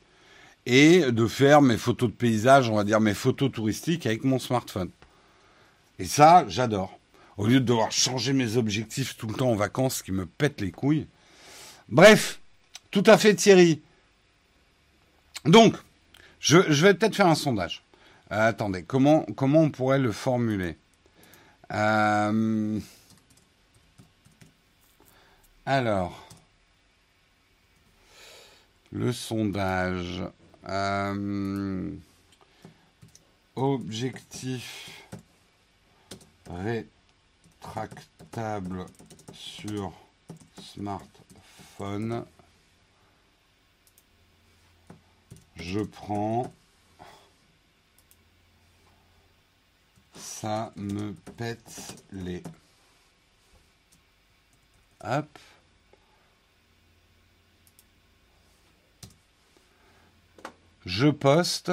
[0.65, 4.39] et de faire mes photos de paysage, on va dire mes photos touristiques avec mon
[4.39, 4.89] smartphone.
[5.99, 6.99] Et ça, j'adore.
[7.37, 10.61] Au lieu de devoir changer mes objectifs tout le temps en vacances, qui me pètent
[10.61, 11.07] les couilles.
[11.89, 12.39] Bref,
[12.89, 13.81] tout à fait Thierry.
[15.45, 15.75] Donc,
[16.39, 17.83] je vais peut-être faire un sondage.
[18.31, 20.77] Euh, attendez, comment, comment on pourrait le formuler
[21.73, 22.79] euh,
[25.65, 26.27] Alors,
[28.91, 30.23] le sondage.
[30.69, 31.91] Euh,
[33.55, 35.07] objectif
[37.61, 38.85] rétractable
[39.33, 39.91] sur
[40.61, 42.25] smartphone.
[45.55, 46.53] Je prends
[50.15, 52.43] ça me pète les.
[55.03, 55.39] Hop.
[60.85, 61.71] Je poste.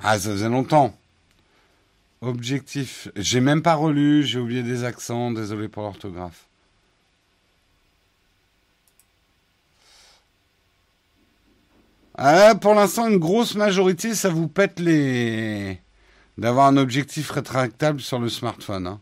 [0.00, 0.96] Ah, ça faisait longtemps.
[2.20, 3.08] Objectif.
[3.16, 6.46] J'ai même pas relu, j'ai oublié des accents, désolé pour l'orthographe.
[12.16, 15.80] Ah, pour l'instant, une grosse majorité, ça vous pète les.
[16.38, 18.86] d'avoir un objectif rétractable sur le smartphone.
[18.86, 19.00] Hein.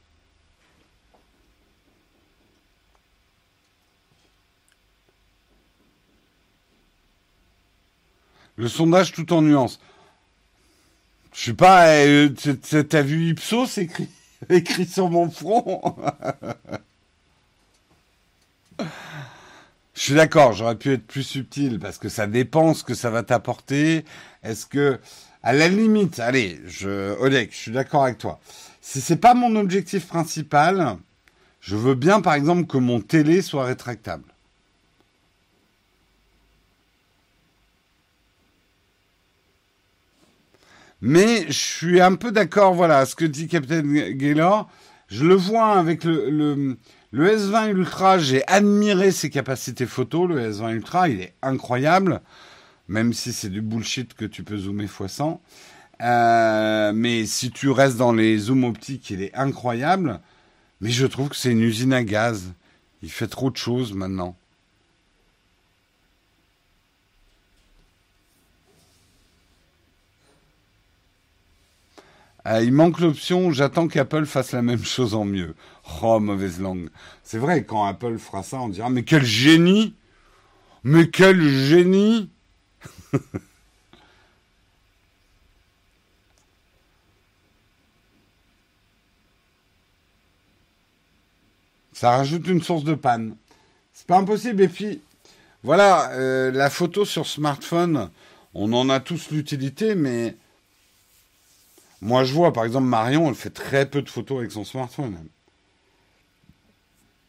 [8.57, 9.81] Le sondage tout en nuances.
[11.35, 12.29] Je sais pas, euh,
[12.89, 14.09] t'as vu Ipsos écrit,
[14.51, 15.97] écrit sur mon front?
[19.95, 23.11] Je suis d'accord, j'aurais pu être plus subtil parce que ça dépend ce que ça
[23.11, 24.05] va t'apporter.
[24.43, 24.99] Est-ce que,
[25.43, 28.41] à la limite, allez, je, Oleg, je suis d'accord avec toi.
[28.81, 30.97] Si c'est pas mon objectif principal,
[31.61, 34.25] je veux bien, par exemple, que mon télé soit rétractable.
[41.03, 44.71] Mais je suis un peu d'accord, voilà, ce que dit Captain Gaylor.
[45.09, 46.79] Je le vois avec le, le,
[47.15, 50.27] le S20 Ultra, j'ai admiré ses capacités photo.
[50.27, 52.23] Le S20 Ultra, il est incroyable,
[52.89, 55.39] même si c'est du bullshit que tu peux zoomer x100.
[56.01, 60.21] Euh, mais si tu restes dans les zooms optiques, il est incroyable.
[60.81, 62.55] Mais je trouve que c'est une usine à gaz.
[63.03, 64.35] Il fait trop de choses maintenant.
[72.45, 75.55] Ah, il manque l'option, j'attends qu'Apple fasse la même chose en mieux.
[76.03, 76.89] Oh, mauvaise langue.
[77.23, 79.95] C'est vrai, quand Apple fera ça, on dira, mais quel génie
[80.83, 82.31] Mais quel génie
[91.93, 93.37] Ça rajoute une source de panne.
[93.93, 94.63] C'est pas impossible.
[94.63, 95.01] Et puis,
[95.63, 98.11] voilà, euh, la photo sur smartphone,
[98.55, 100.35] on en a tous l'utilité, mais
[102.03, 105.17] moi, je vois, par exemple, Marion, elle fait très peu de photos avec son smartphone.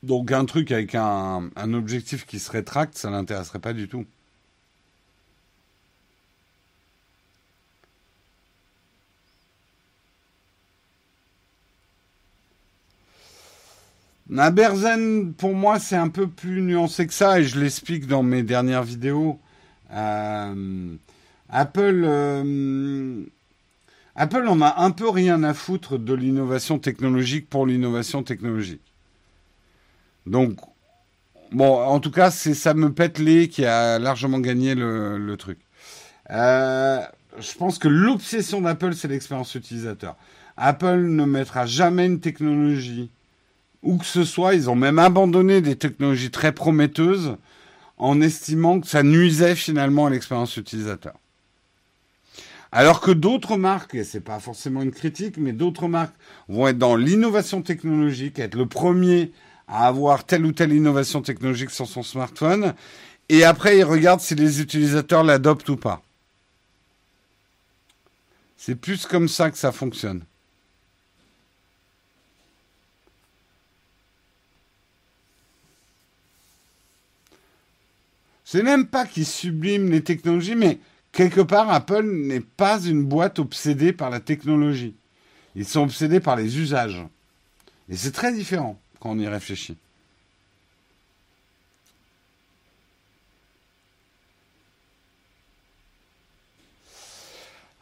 [0.02, 4.06] Donc, un truc avec un, objectif qui se rétracte, ça l'intéresserait pas du tout.
[14.30, 18.42] Naberzen, pour moi, c'est un peu plus nuancé que ça, et je l'explique dans mes
[18.42, 19.40] dernières vidéos.
[19.92, 20.96] Euh,
[21.50, 23.24] Apple, euh,
[24.16, 28.82] Apple en a un peu rien à foutre de l'innovation technologique pour l'innovation technologique.
[30.28, 30.60] Donc,
[31.52, 35.60] bon, en tout cas, c'est ça me pète les qui a largement gagné le, truc.
[36.30, 37.02] Euh,
[37.40, 40.16] je pense que l'obsession d'Apple, c'est l'expérience utilisateur.
[40.58, 43.10] Apple ne mettra jamais une technologie
[43.82, 44.54] où que ce soit.
[44.54, 47.36] Ils ont même abandonné des technologies très prometteuses
[47.98, 51.14] en estimant que ça nuisait finalement à l'expérience utilisateur.
[52.76, 56.16] Alors que d'autres marques, et c'est pas forcément une critique, mais d'autres marques
[56.48, 59.32] vont être dans l'innovation technologique, être le premier
[59.68, 62.74] à avoir telle ou telle innovation technologique sur son smartphone,
[63.30, 66.02] et après ils regardent si les utilisateurs l'adoptent ou pas.
[68.58, 70.26] C'est plus comme ça que ça fonctionne.
[78.44, 80.80] C'est même pas qu'ils subliment les technologies, mais
[81.14, 84.96] quelque part, Apple n'est pas une boîte obsédée par la technologie.
[85.56, 87.02] Ils sont obsédés par les usages.
[87.88, 89.78] Et c'est très différent quand on y réfléchit.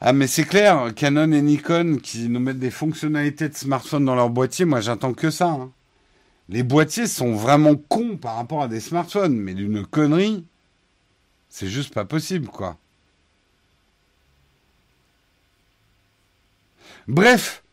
[0.03, 4.15] Ah mais c'est clair, Canon et Nikon qui nous mettent des fonctionnalités de smartphone dans
[4.15, 5.49] leur boîtier, moi j'attends que ça.
[5.49, 5.71] Hein.
[6.49, 10.43] Les boîtiers sont vraiment cons par rapport à des smartphones, mais d'une connerie,
[11.49, 12.77] c'est juste pas possible quoi.
[17.07, 17.63] Bref,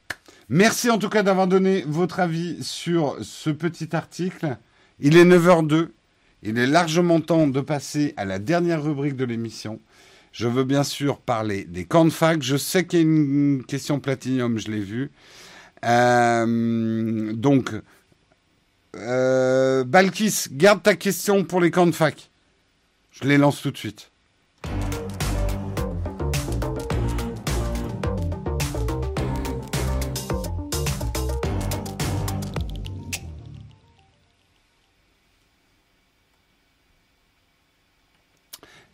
[0.49, 4.57] merci en tout cas d'avoir donné votre avis sur ce petit article.
[5.01, 5.89] Il est 9h02.
[6.43, 9.81] Il est largement temps de passer à la dernière rubrique de l'émission.
[10.33, 12.43] Je veux bien sûr parler des camps de fac.
[12.43, 15.11] Je sais qu'il y a une question platinium, je l'ai vu.
[15.85, 17.73] Euh, donc,
[18.97, 22.31] euh, Balkis, garde ta question pour les camps de fac.
[23.11, 24.11] Je les lance tout de suite.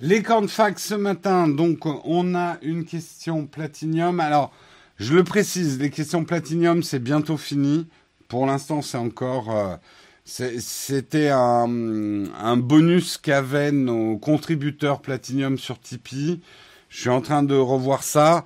[0.06, 4.20] Les fac ce matin, donc on a une question platinium.
[4.20, 4.52] Alors,
[4.98, 7.88] je le précise, les questions platinium, c'est bientôt fini.
[8.28, 9.56] Pour l'instant, c'est encore...
[9.56, 9.76] Euh,
[10.26, 16.42] c'était un, un, bonus qu'avaient nos contributeurs platinium sur Tipeee.
[16.90, 18.44] Je suis en train de revoir ça.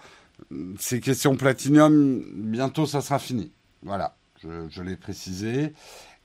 [0.78, 3.50] ces questions Platinium, bientôt ça sera fini.
[3.82, 5.72] Voilà, je, l'ai précisé.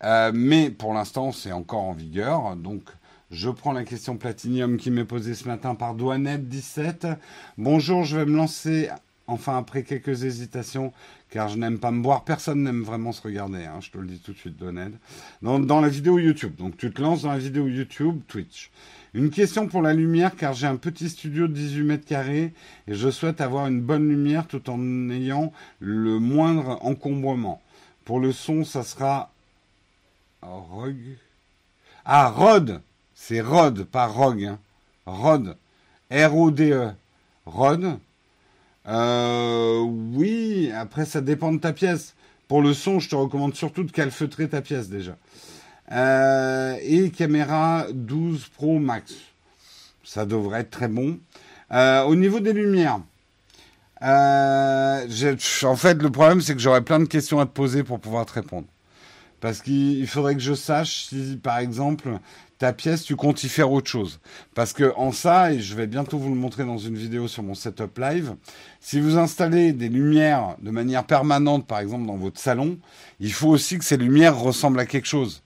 [0.04, 2.56] Euh, mais pour l'instant, c'est encore en vigueur.
[2.56, 2.84] Donc,
[3.34, 7.18] je prends la question Platinium qui m'est posée ce matin par Douanette17.
[7.58, 8.90] Bonjour, je vais me lancer,
[9.26, 10.94] enfin après quelques hésitations,
[11.32, 12.26] car je n'aime pas me boire.
[12.26, 14.94] Personne n'aime vraiment se regarder, hein, je te le dis tout de suite, Douanette.
[15.42, 16.56] Dans, dans la vidéo YouTube.
[16.58, 18.70] Donc, tu te lances dans la vidéo YouTube, Twitch.
[19.16, 22.54] Une question pour la lumière, car j'ai un petit studio de 18 mètres carrés
[22.88, 27.62] et je souhaite avoir une bonne lumière tout en ayant le moindre encombrement.
[28.06, 29.32] Pour le son, ça sera
[30.44, 31.18] Rogue.
[32.06, 32.82] Ah, Rod
[33.26, 34.44] C'est Rod, pas Rogue.
[34.44, 34.60] Hein.
[35.06, 35.56] Rod.
[36.12, 36.92] R-O-D-E.
[37.46, 37.98] Rod.
[40.14, 42.16] Oui, après, ça dépend de ta pièce.
[42.50, 45.16] Pour le son, je te recommande surtout de calfeutrer ta pièce déjà.
[45.94, 49.14] Euh, et caméra 12 Pro Max.
[50.04, 51.18] Ça devrait être très bon.
[51.72, 53.00] Euh, au niveau des lumières,
[54.02, 55.08] euh,
[55.64, 58.26] en fait, le problème, c'est que j'aurais plein de questions à te poser pour pouvoir
[58.26, 58.68] te répondre.
[59.40, 62.20] Parce qu'il faudrait que je sache si, par exemple,
[62.58, 64.20] ta pièce, tu comptes y faire autre chose.
[64.56, 67.44] Parce que en ça, et je vais bientôt vous le montrer dans une vidéo sur
[67.44, 68.36] mon setup live,
[68.80, 72.78] si vous installez des lumières de manière permanente, par exemple, dans votre salon,
[73.20, 75.44] il faut aussi que ces lumières ressemblent à quelque chose.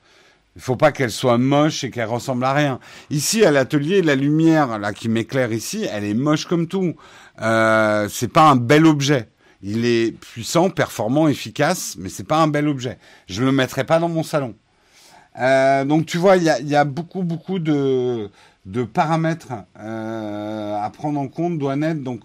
[0.56, 2.80] Il faut pas qu'elle soit moche et qu'elle ressemble à rien.
[3.12, 6.96] Ici, à l'atelier, la lumière là qui m'éclaire ici, elle est moche comme tout.
[7.42, 9.30] Euh, c'est pas un bel objet.
[9.62, 12.98] Il est puissant, performant, efficace, mais c'est pas un bel objet.
[13.28, 14.56] Je le mettrai pas dans mon salon.
[15.40, 18.30] Euh, donc tu vois, il y a, y a, beaucoup beaucoup de,
[18.94, 22.04] paramètres euh, à prendre en compte, Douanette.
[22.04, 22.22] Donc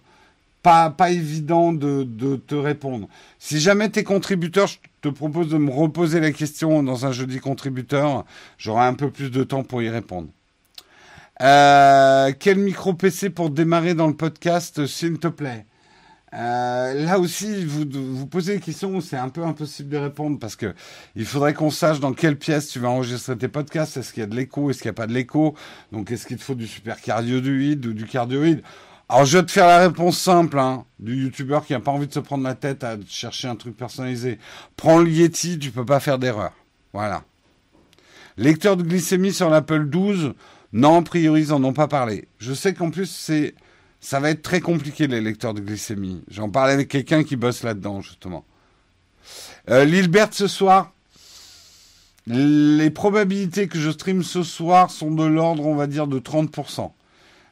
[0.62, 3.08] pas, pas évident de, te répondre.
[3.38, 7.12] Si jamais tu es contributeur, je te propose de me reposer la question dans un
[7.12, 8.24] jeudi contributeur.
[8.58, 10.28] J'aurai un peu plus de temps pour y répondre.
[11.40, 15.66] Euh, quel micro PC pour démarrer dans le podcast, s'il te plaît?
[16.34, 20.56] Euh, là aussi, vous vous posez des questions c'est un peu impossible de répondre parce
[20.56, 20.74] que
[21.14, 23.98] il faudrait qu'on sache dans quelle pièce tu vas enregistrer tes podcasts.
[23.98, 25.54] Est-ce qu'il y a de l'écho Est-ce qu'il n'y a pas de l'écho?
[25.92, 28.62] Donc, est-ce qu'il te faut du super cardioïde ou du cardioïde
[29.08, 32.06] alors je vais te faire la réponse simple hein, du youtubeur qui n'a pas envie
[32.06, 34.38] de se prendre la tête à chercher un truc personnalisé.
[34.76, 36.52] Prends le Yeti, tu peux pas faire d'erreur.
[36.94, 37.22] Voilà.
[38.38, 40.32] Lecteur de glycémie sur l'Apple 12,
[40.72, 42.26] non, a priori, ils n'en ont pas parlé.
[42.38, 43.54] Je sais qu'en plus, c'est,
[44.03, 46.22] ça va être très compliqué, les lecteurs de glycémie.
[46.28, 48.44] J'en parlais avec quelqu'un qui bosse là-dedans, justement.
[49.70, 50.92] Euh, Lilbert, ce soir,
[52.26, 56.90] les probabilités que je stream ce soir sont de l'ordre, on va dire, de 30%.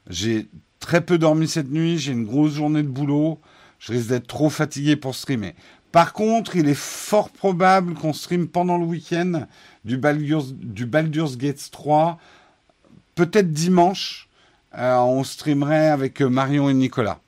[0.08, 0.48] J'ai
[0.80, 3.38] très peu dormi cette nuit, j'ai une grosse journée de boulot,
[3.78, 5.54] je risque d'être trop fatigué pour streamer.
[5.92, 9.46] Par contre, il est fort probable qu'on stream pendant le week-end
[9.84, 12.18] du Baldur's, du Baldur's Gate 3,
[13.14, 14.28] peut-être dimanche,
[14.76, 17.20] euh, on streamerait avec Marion et Nicolas.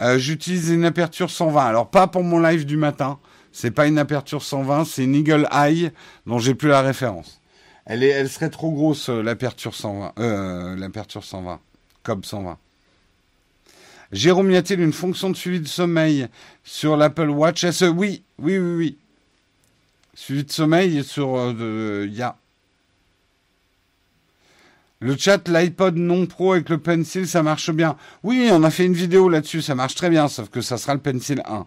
[0.00, 1.64] Euh, j'utilise une aperture 120.
[1.64, 3.18] Alors pas pour mon live du matin,
[3.52, 5.92] c'est pas une aperture 120, c'est une Eagle Eye
[6.26, 7.40] dont j'ai plus la référence.
[7.84, 10.12] Elle, serait trop grosse, euh, l'aperture 120.
[10.18, 11.60] Euh, l'aperture 120.
[12.02, 12.58] Cobb 120.
[14.12, 16.28] Jérôme, y a-t-il une fonction de suivi de sommeil
[16.64, 17.68] sur l'Apple Watch?
[17.70, 18.98] SE Oui, oui, oui, oui.
[20.14, 21.36] Suivi de sommeil sur...
[21.36, 22.36] Euh, il y a.
[25.02, 27.96] Le chat, l'iPod non pro avec le Pencil, ça marche bien.
[28.22, 30.94] Oui, on a fait une vidéo là-dessus, ça marche très bien, sauf que ça sera
[30.94, 31.66] le Pencil 1.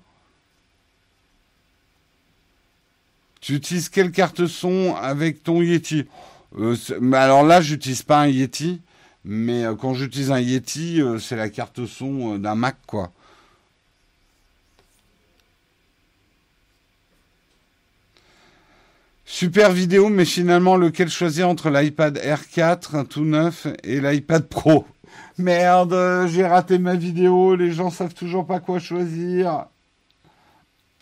[3.41, 6.05] Tu utilises quelle carte son avec ton Yeti?
[6.57, 6.77] Euh,
[7.11, 8.79] Alors là, j'utilise pas un Yeti,
[9.25, 13.11] mais euh, quand j'utilise un Yeti, euh, c'est la carte son d'un Mac, quoi.
[19.27, 24.85] Super vidéo, mais finalement, lequel choisir entre l'iPad R4 tout neuf et l'iPad Pro?
[25.39, 29.65] Merde, j'ai raté ma vidéo, les gens savent toujours pas quoi choisir.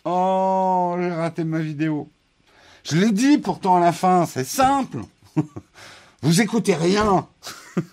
[0.04, 2.10] Oh, j'ai raté ma vidéo.
[2.82, 5.00] Je l'ai dit pourtant à la fin, c'est simple.
[6.22, 7.28] Vous écoutez rien.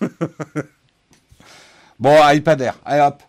[1.98, 3.22] bon, iPad Air, allez hop.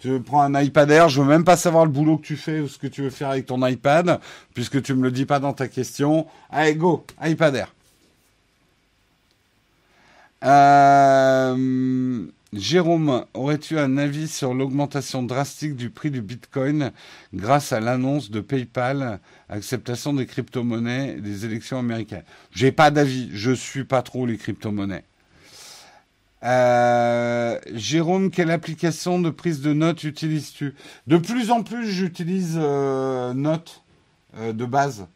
[0.00, 2.60] Tu prends un iPad Air, je veux même pas savoir le boulot que tu fais
[2.60, 4.18] ou ce que tu veux faire avec ton iPad,
[4.54, 6.26] puisque tu me le dis pas dans ta question.
[6.48, 7.74] Allez, go, iPad Air.
[10.42, 16.92] Euh, Jérôme, aurais-tu un avis sur l'augmentation drastique du prix du Bitcoin
[17.34, 19.20] grâce à l'annonce de PayPal,
[19.50, 22.24] acceptation des crypto-monnaies des élections américaines?
[22.52, 25.04] J'ai pas d'avis, je suis pas trop les crypto-monnaies.
[26.42, 30.74] Euh, Jérôme, quelle application de prise de notes utilises-tu?
[31.06, 33.82] De plus en plus, j'utilise euh, Notes
[34.36, 35.06] euh, de base.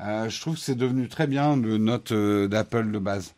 [0.00, 3.34] je trouve que c'est devenu très bien le Note d'Apple de base.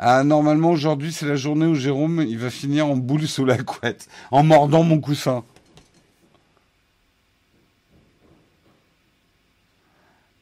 [0.00, 3.56] Ah, normalement, aujourd'hui, c'est la journée où Jérôme, il va finir en boule sous la
[3.58, 5.44] couette, en mordant mon coussin.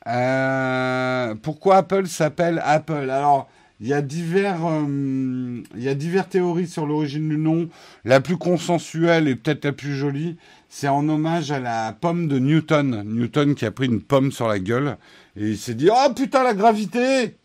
[0.07, 3.11] Euh, pourquoi Apple s'appelle Apple?
[3.11, 3.49] Alors,
[3.81, 7.69] il y a divers, euh, y a divers théories sur l'origine du nom.
[8.05, 10.37] La plus consensuelle et peut-être la plus jolie,
[10.69, 13.03] c'est en hommage à la pomme de Newton.
[13.05, 14.99] Newton qui a pris une pomme sur la gueule
[15.37, 17.37] et il s'est dit oh putain la gravité.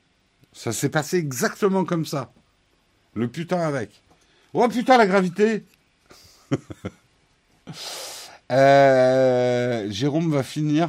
[0.53, 2.31] Ça s'est passé exactement comme ça.
[3.15, 4.01] Le putain avec.
[4.53, 5.65] Oh putain la gravité.
[8.49, 10.87] Euh, Jérôme va finir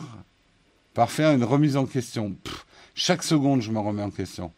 [0.99, 2.35] par faire une remise en question.
[2.93, 4.53] chaque seconde, je me remets en question.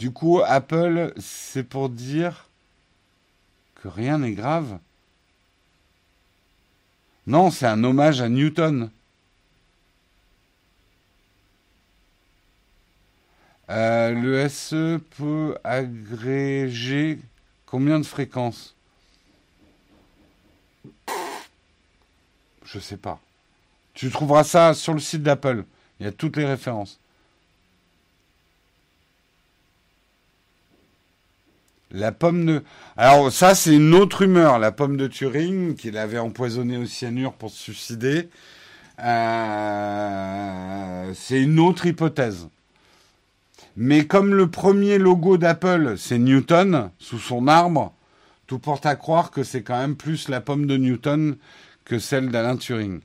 [0.00, 2.48] Du coup, Apple, c'est pour dire
[3.76, 4.80] que rien n'est grave.
[7.28, 8.90] Non, c'est un hommage à Newton.
[13.70, 17.20] Euh, le SE peut agréger
[17.66, 18.75] combien de fréquences?
[22.66, 23.20] Je sais pas.
[23.94, 25.64] Tu trouveras ça sur le site d'Apple.
[25.98, 27.00] Il y a toutes les références.
[31.92, 32.62] La pomme de...
[32.96, 34.58] Alors ça, c'est une autre rumeur.
[34.58, 38.28] La pomme de Turing, qu'il avait empoisonné au cyanure pour se suicider.
[38.98, 40.24] Euh,
[41.14, 42.48] c'est une autre hypothèse.
[43.76, 47.94] Mais comme le premier logo d'Apple, c'est Newton, sous son arbre,
[48.46, 51.36] tout porte à croire que c'est quand même plus la pomme de Newton
[51.86, 53.00] que celle d'Alain Turing.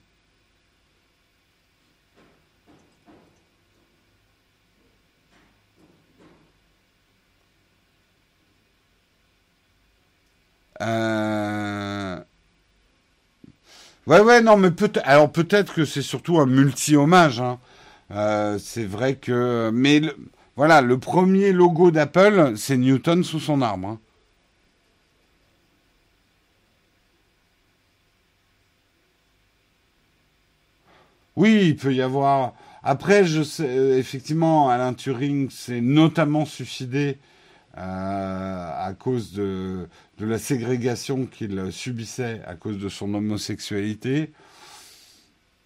[10.81, 12.19] Euh...
[14.07, 15.01] Ouais, ouais, non, mais peut-être.
[15.05, 17.39] Alors peut-être que c'est surtout un multi-hommage.
[17.39, 17.59] Hein.
[18.11, 20.01] Euh, c'est vrai que, mais
[20.55, 23.87] voilà, le premier logo d'Apple, c'est Newton sous son arbre.
[23.89, 23.99] Hein.
[31.41, 32.53] Oui, il peut y avoir.
[32.83, 37.17] Après, euh, effectivement, Alain Turing s'est notamment suicidé
[37.79, 39.87] euh, à cause de,
[40.19, 44.33] de la ségrégation qu'il subissait à cause de son homosexualité.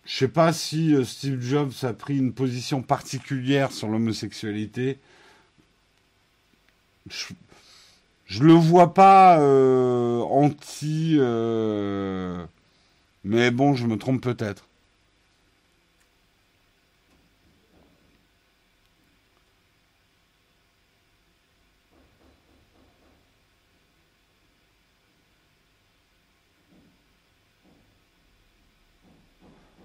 [0.06, 4.98] Je ne sais pas si euh, Steve Jobs a pris une position particulière sur l'homosexualité.
[7.10, 7.34] Je,
[8.40, 9.42] ne le vois pas
[10.24, 11.18] anti,
[13.26, 14.70] mais bon, je me trompe peut-être.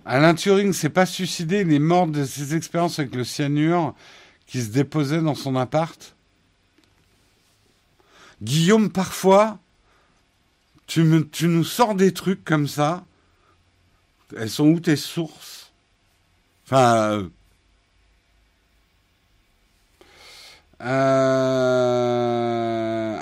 [0.07, 3.95] Alain Turing s'est pas suicidé, il est mort de ses expériences avec le cyanure
[4.47, 6.17] qui se déposait dans son appart.
[8.43, 9.59] Guillaume, parfois,
[10.87, 13.05] tu, nous sors des trucs comme ça.
[14.37, 15.71] Elles sont où tes sources?
[16.67, 17.11] Enfin.
[17.11, 17.29] Euh,
[20.83, 22.01] euh,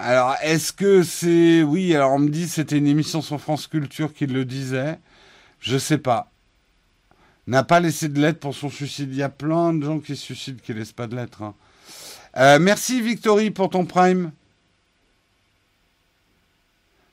[0.01, 1.63] alors, est-ce que c'est.
[1.63, 5.01] Oui, alors on me dit c'était une émission sur France Culture qui le disait.
[5.61, 6.31] Je sais pas
[7.49, 9.09] n'a pas laissé de lettre pour son suicide.
[9.11, 11.43] Il y a plein de gens qui se suicident qui ne laissent pas de lettre.
[11.43, 11.55] Hein.
[12.37, 14.33] Euh, merci Victory pour ton prime.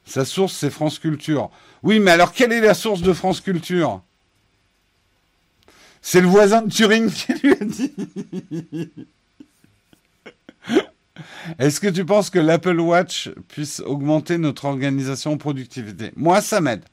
[0.05, 1.49] Sa source, c'est France Culture.
[1.83, 4.01] Oui, mais alors quelle est la source de France Culture?
[6.01, 7.93] C'est le voisin de Turing qui lui a dit.
[11.59, 16.11] Est-ce que tu penses que l'Apple Watch puisse augmenter notre organisation productivité?
[16.15, 16.83] Moi, ça m'aide.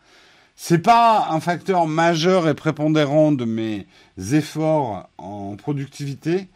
[0.57, 3.87] C'est pas un facteur majeur et prépondérant de mes
[4.33, 6.49] efforts en productivité,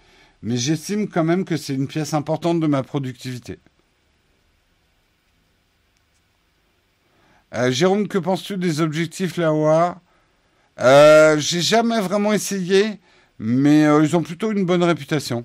[0.43, 3.59] mais j'estime quand même que c'est une pièce importante de ma productivité.
[7.55, 10.01] Euh, Jérôme, que penses-tu des objectifs Laowa
[10.81, 13.01] euh, J'ai jamais vraiment essayé,
[13.39, 15.45] mais euh, ils ont plutôt une bonne réputation.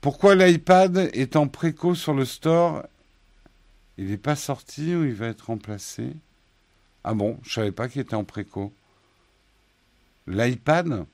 [0.00, 2.82] Pourquoi l'iPad est en préco sur le store
[3.98, 6.12] il n'est pas sorti ou il va être remplacé?
[7.04, 8.72] Ah bon, je savais pas qu'il était en préco.
[10.26, 11.04] L'iPad?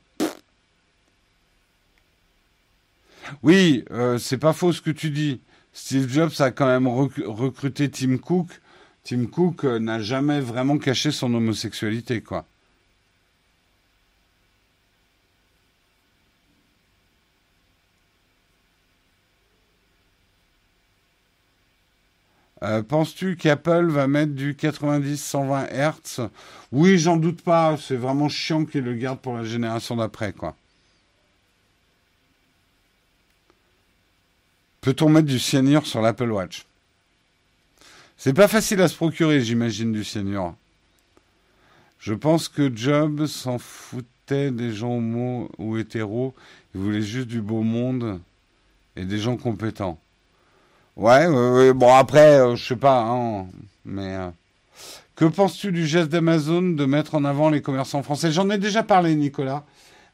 [3.42, 5.40] Oui, euh, c'est pas faux ce que tu dis.
[5.72, 8.48] Steve Jobs a quand même recruté Tim Cook.
[9.04, 12.46] Tim Cook euh, n'a jamais vraiment caché son homosexualité, quoi.
[22.62, 26.28] Euh, penses-tu qu'Apple va mettre du 90-120 Hz
[26.72, 27.76] Oui, j'en doute pas.
[27.78, 30.54] C'est vraiment chiant qu'ils le gardent pour la génération d'après, quoi.
[34.82, 36.64] Peut-on mettre du cyanure sur l'Apple Watch?
[38.16, 40.54] C'est pas facile à se procurer, j'imagine, du cyanure.
[41.98, 46.34] Je pense que Job s'en foutait des gens homo ou hétéros.
[46.74, 48.20] Il voulait juste du beau monde
[48.96, 49.98] et des gens compétents.
[51.00, 53.46] Ouais, bon après, euh, je sais pas, hein,
[53.86, 54.28] mais euh,
[55.16, 58.30] que penses-tu du geste d'Amazon de mettre en avant les commerçants français?
[58.30, 59.64] J'en ai déjà parlé, Nicolas.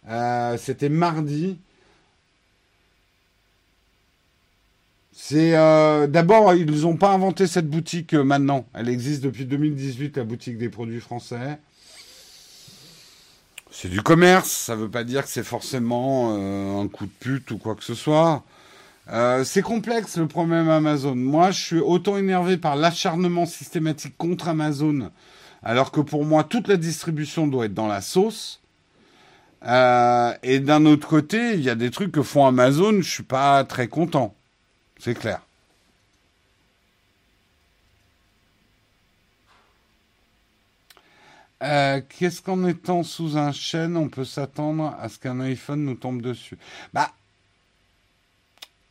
[0.08, 1.58] Euh, c'était mardi.
[5.12, 5.52] C'est
[6.06, 8.64] d'abord ils n'ont pas inventé cette boutique maintenant.
[8.72, 11.58] Elle existe depuis 2018, la boutique des produits français.
[13.72, 17.50] C'est du commerce, ça ne veut pas dire que c'est forcément un coup de pute
[17.50, 18.44] ou quoi que ce soit.
[19.08, 21.14] Euh, c'est complexe le problème Amazon.
[21.14, 25.10] Moi, je suis autant énervé par l'acharnement systématique contre Amazon,
[25.62, 28.60] alors que pour moi, toute la distribution doit être dans la sauce.
[29.64, 33.22] Euh, et d'un autre côté, il y a des trucs que font Amazon, je suis
[33.22, 34.34] pas très content.
[34.98, 35.40] C'est clair.
[41.62, 45.94] Euh, qu'est-ce qu'en étant sous un chêne, on peut s'attendre à ce qu'un iPhone nous
[45.94, 46.58] tombe dessus?
[46.92, 47.10] Bah,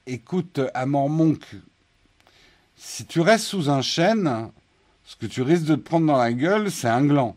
[0.07, 1.43] écoute, à Monk,
[2.77, 4.49] si tu restes sous un chêne,
[5.05, 7.35] ce que tu risques de te prendre dans la gueule, c'est un gland.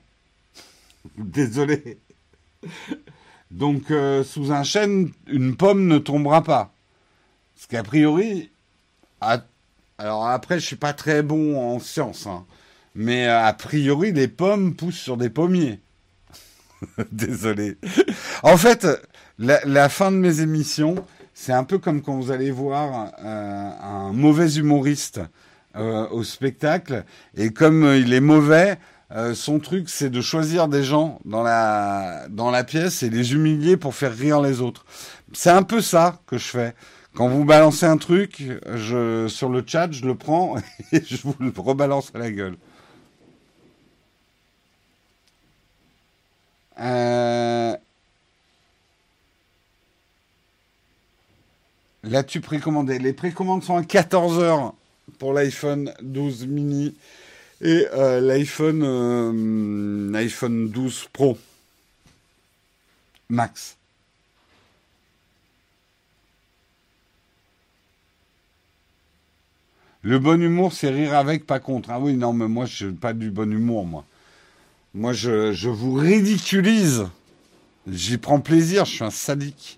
[1.19, 1.99] Désolé.
[3.51, 6.73] Donc, euh, sous un chêne, une pomme ne tombera pas.
[7.55, 8.51] Parce qu'a priori,
[9.20, 12.45] alors après, je suis pas très bon en science, hein.
[12.95, 15.81] mais euh, a priori, les pommes poussent sur des pommiers.
[17.12, 17.77] Désolé.
[18.43, 18.86] En fait,
[19.39, 20.95] la, fin de mes émissions,
[21.40, 25.20] c'est un peu comme quand vous allez voir euh, un mauvais humoriste
[25.77, 27.05] euh, au spectacle,
[27.36, 28.77] et comme euh, il est mauvais,
[29.35, 33.78] son truc c'est de choisir des gens dans la dans la pièce et les humilier
[33.78, 34.85] pour faire rire les autres.
[35.32, 36.74] C'est un peu ça que je fais.
[37.15, 38.43] Quand vous balancez un truc,
[39.28, 40.56] sur le chat, je le prends
[40.93, 42.56] et je vous le rebalance à la gueule.
[46.81, 47.77] Euh,
[52.04, 52.98] L'as-tu précommandé?
[52.98, 54.72] Les précommandes sont à 14h
[55.18, 56.94] pour l'iPhone 12 mini
[57.60, 61.38] et euh, l'iPhone euh, iPhone 12 Pro
[63.28, 63.76] Max.
[70.02, 71.90] Le bon humour, c'est rire avec, pas contre.
[71.90, 74.04] Ah oui, non, mais moi, je n'ai pas du bon humour, moi.
[74.94, 77.08] Moi, je, je vous ridiculise.
[77.90, 79.77] J'y prends plaisir, je suis un sadique.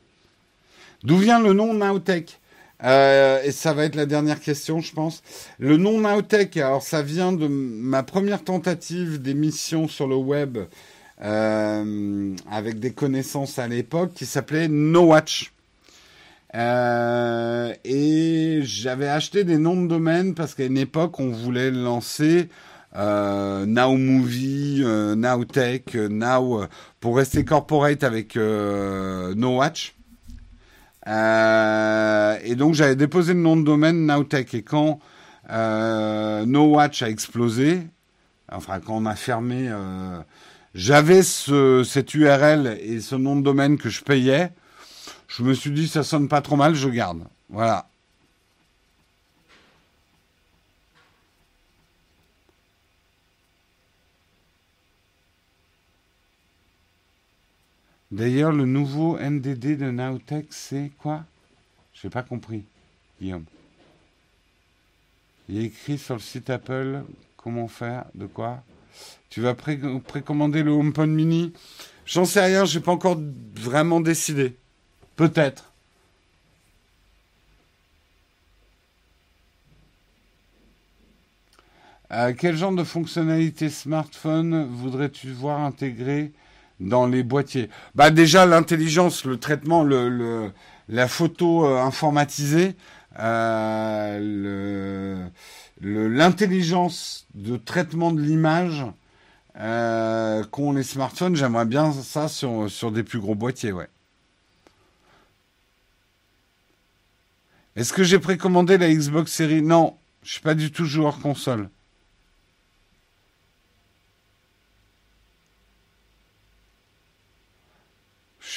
[1.02, 2.40] D'où vient le nom Nowtech
[2.82, 5.22] euh, et ça va être la dernière question, je pense.
[5.58, 10.58] Le nom Nowtech, alors ça vient de ma première tentative d'émission sur le web
[11.22, 15.52] euh, avec des connaissances à l'époque qui s'appelait No Watch.
[16.54, 22.48] Euh, et j'avais acheté des noms de domaine parce qu'à une époque on voulait lancer
[22.96, 25.44] Movie, Now
[26.08, 26.64] Now
[26.98, 29.94] pour rester corporate avec No Watch.
[31.10, 34.54] Euh, et donc j'avais déposé le nom de domaine Nowtech.
[34.54, 35.00] Et quand
[35.50, 37.80] euh, No Watch a explosé,
[38.50, 40.20] enfin quand on a fermé, euh,
[40.74, 44.52] j'avais ce, cette URL et ce nom de domaine que je payais.
[45.26, 47.24] Je me suis dit ça sonne pas trop mal, je garde.
[47.48, 47.89] Voilà.
[58.10, 61.24] D'ailleurs, le nouveau NDD de Nowtech, c'est quoi?
[61.94, 62.64] Je n'ai pas compris,
[63.20, 63.44] Guillaume.
[65.48, 67.04] Il est écrit sur le site Apple
[67.36, 68.62] comment faire, de quoi?
[69.28, 71.52] Tu vas précommander le HomePod mini?
[72.04, 73.18] J'en sais rien, j'ai pas encore
[73.54, 74.56] vraiment décidé.
[75.14, 75.72] Peut-être.
[82.12, 86.32] Euh, quel genre de fonctionnalité smartphone voudrais-tu voir intégré
[86.80, 90.50] dans les boîtiers Bah déjà l'intelligence, le traitement, le,
[90.88, 92.76] la photo euh, informatisée,
[93.18, 95.26] euh,
[95.80, 98.84] l'intelligence de traitement de l'image
[99.58, 103.88] euh, qu'ont les smartphones, j'aimerais bien ça sur, sur des plus gros boîtiers, ouais.
[107.76, 109.62] Est-ce que j'ai précommandé la Xbox Series?
[109.62, 111.68] Non, je suis pas du tout joueur console.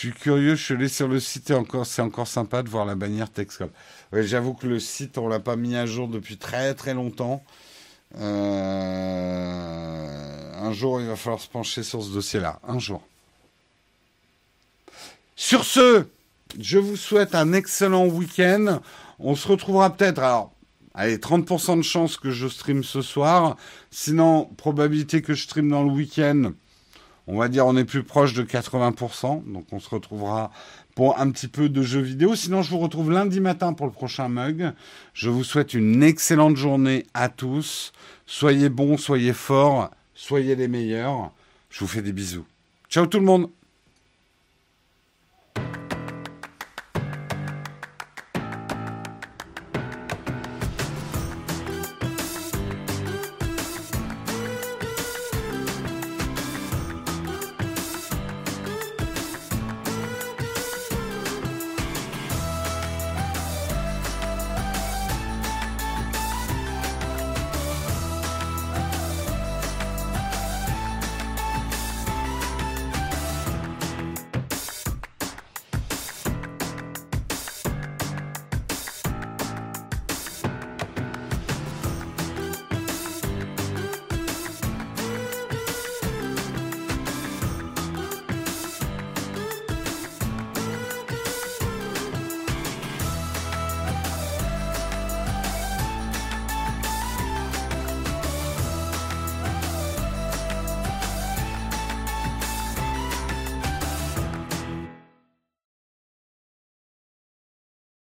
[0.10, 2.86] Suis curieux, je suis allé sur le site et encore, c'est encore sympa de voir
[2.86, 3.70] la bannière Texcom.
[4.12, 7.42] J'avoue que le site, on l'a pas mis à jour depuis très très longtemps.
[8.20, 9.54] Euh,
[10.62, 12.60] un jour, il va falloir se pencher sur ce dossier-là.
[12.68, 13.02] Un jour.
[15.38, 16.06] Sur ce,
[16.60, 18.82] je vous souhaite un excellent week-end.
[19.20, 20.20] On se retrouvera peut-être.
[20.20, 20.52] Alors,
[20.94, 23.56] allez, 30% de chance que je stream ce soir.
[23.90, 26.52] Sinon, probabilité que je stream dans le week-end.
[27.28, 29.52] On va dire on est plus proche de 80%.
[29.52, 30.52] Donc on se retrouvera
[30.96, 32.36] pour un petit peu de jeux vidéo.
[32.36, 34.72] Sinon, je vous retrouve lundi matin pour le prochain mug.
[35.14, 37.94] Je vous souhaite une excellente journée à tous.
[38.26, 41.32] Soyez bons, soyez forts, soyez les meilleurs.
[41.70, 42.46] Je vous fais des bisous.
[42.90, 43.50] Ciao tout le monde